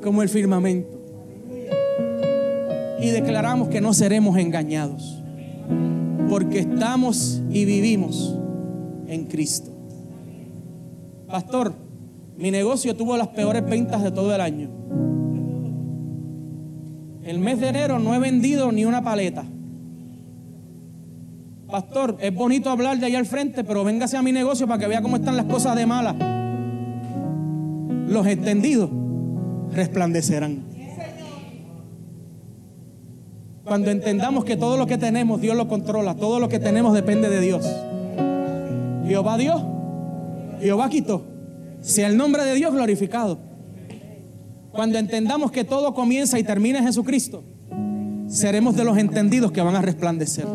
como 0.02 0.22
el 0.22 0.28
firmamento. 0.28 0.98
Y 3.00 3.10
declaramos 3.10 3.68
que 3.68 3.80
no 3.80 3.94
seremos 3.94 4.36
engañados, 4.36 5.22
porque 6.28 6.60
estamos 6.60 7.42
y 7.50 7.64
vivimos 7.64 8.36
en 9.06 9.24
Cristo. 9.26 9.70
Pastor, 11.28 11.74
mi 12.36 12.50
negocio 12.50 12.96
tuvo 12.96 13.16
las 13.16 13.28
peores 13.28 13.64
ventas 13.64 14.02
de 14.02 14.10
todo 14.10 14.34
el 14.34 14.40
año. 14.40 14.68
El 17.22 17.38
mes 17.38 17.60
de 17.60 17.68
enero 17.68 17.98
no 17.98 18.14
he 18.14 18.18
vendido 18.18 18.72
ni 18.72 18.84
una 18.84 19.02
paleta. 19.02 19.44
Pastor, 21.70 22.16
es 22.20 22.34
bonito 22.34 22.68
hablar 22.68 22.98
de 22.98 23.06
allá 23.06 23.18
al 23.18 23.26
frente, 23.26 23.62
pero 23.62 23.84
véngase 23.84 24.16
a 24.16 24.22
mi 24.22 24.32
negocio 24.32 24.66
para 24.66 24.80
que 24.80 24.88
vea 24.88 25.00
cómo 25.00 25.16
están 25.16 25.36
las 25.36 25.46
cosas 25.46 25.76
de 25.76 25.86
malas. 25.86 26.39
Los 28.10 28.26
extendidos 28.26 28.90
resplandecerán. 29.72 30.64
Cuando 33.62 33.92
entendamos 33.92 34.44
que 34.44 34.56
todo 34.56 34.76
lo 34.76 34.88
que 34.88 34.98
tenemos 34.98 35.40
Dios 35.40 35.56
lo 35.56 35.68
controla, 35.68 36.16
todo 36.16 36.40
lo 36.40 36.48
que 36.48 36.58
tenemos 36.58 36.92
depende 36.92 37.30
de 37.30 37.40
Dios. 37.40 37.64
Jehová 39.06 39.38
Dios, 39.38 39.62
Jehová 40.60 40.90
quitó. 40.90 41.24
Sea 41.82 42.08
el 42.08 42.16
nombre 42.16 42.44
de 42.44 42.54
Dios 42.54 42.72
glorificado. 42.72 43.38
Cuando 44.72 44.98
entendamos 44.98 45.52
que 45.52 45.62
todo 45.62 45.94
comienza 45.94 46.36
y 46.36 46.42
termina 46.42 46.80
en 46.80 46.86
Jesucristo, 46.86 47.44
seremos 48.26 48.74
de 48.74 48.82
los 48.82 48.98
entendidos 48.98 49.52
que 49.52 49.62
van 49.62 49.76
a 49.76 49.82
resplandecer. 49.82 50.46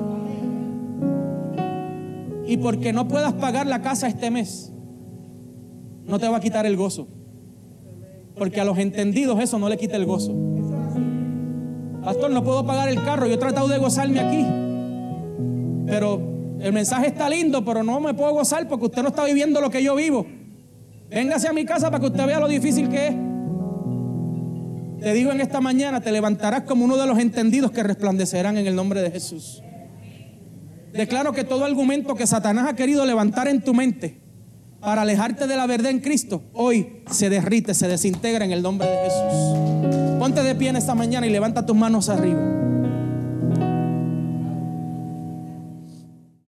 Y 2.46 2.58
porque 2.58 2.92
no 2.92 3.08
puedas 3.08 3.32
pagar 3.34 3.66
la 3.66 3.82
casa 3.82 4.10
este 4.10 4.30
mes, 4.30 4.74
no 6.06 6.20
te 6.20 6.28
va 6.28 6.36
a 6.38 6.42
quitar 6.42 6.66
el 6.66 6.76
gozo. 6.76 7.08
Porque 8.36 8.60
a 8.60 8.66
los 8.66 8.78
entendidos 8.78 9.40
eso 9.42 9.58
no 9.58 9.70
le 9.70 9.78
quita 9.78 9.96
el 9.96 10.06
gozo. 10.06 10.34
Pastor, 12.04 12.30
no 12.32 12.44
puedo 12.44 12.66
pagar 12.66 12.90
el 12.90 13.04
carro. 13.04 13.26
Yo 13.28 13.36
he 13.36 13.38
tratado 13.38 13.68
de 13.68 13.78
gozarme 13.78 14.20
aquí. 14.20 14.46
Pero 15.88 16.22
el 16.60 16.74
mensaje 16.74 17.08
está 17.08 17.30
lindo, 17.30 17.64
pero 17.64 17.84
no 17.84 18.00
me 18.00 18.14
puedo 18.14 18.34
gozar 18.34 18.68
porque 18.68 18.86
usted 18.86 19.02
no 19.02 19.10
está 19.10 19.24
viviendo 19.26 19.62
lo 19.62 19.70
que 19.70 19.82
yo 19.82 19.96
vivo. 19.96 20.26
Véngase 21.10 21.48
a 21.48 21.54
mi 21.54 21.66
casa 21.66 21.90
para 21.90 22.00
que 22.02 22.08
usted 22.08 22.26
vea 22.26 22.40
lo 22.40 22.48
difícil 22.48 22.90
que 22.90 23.08
es. 23.08 23.16
Te 25.00 25.14
digo 25.14 25.32
en 25.32 25.40
esta 25.40 25.62
mañana, 25.62 26.02
te 26.02 26.12
levantarás 26.12 26.64
como 26.64 26.86
uno 26.86 26.98
de 26.98 27.06
los 27.06 27.20
entendidos 27.20 27.72
que 27.72 27.84
resplandecerán 27.84 28.58
en 28.58 28.66
el 28.68 28.76
nombre 28.76 29.02
de 29.02 29.12
Jesús. 29.12 29.62
Declaro 30.94 31.32
que 31.34 31.44
todo 31.44 31.66
argumento 31.66 32.16
que 32.16 32.26
Satanás 32.26 32.68
ha 32.70 32.76
querido 32.76 33.06
levantar 33.06 33.48
en 33.48 33.62
tu 33.62 33.74
mente 33.74 34.25
para 34.86 35.02
alejarte 35.02 35.48
de 35.48 35.58
la 35.58 35.66
verdad 35.66 35.90
en 35.90 36.00
Cristo, 36.00 36.44
hoy 36.54 37.02
se 37.10 37.28
derrite, 37.28 37.74
se 37.74 37.88
desintegra 37.88 38.46
en 38.46 38.52
el 38.52 38.62
nombre 38.62 38.88
de 38.88 38.98
Jesús. 38.98 40.20
Ponte 40.20 40.44
de 40.44 40.54
pie 40.54 40.70
en 40.70 40.76
esta 40.76 40.94
mañana 40.94 41.26
y 41.26 41.32
levanta 41.32 41.66
tus 41.66 41.76
manos 41.76 42.08
arriba. 42.08 42.40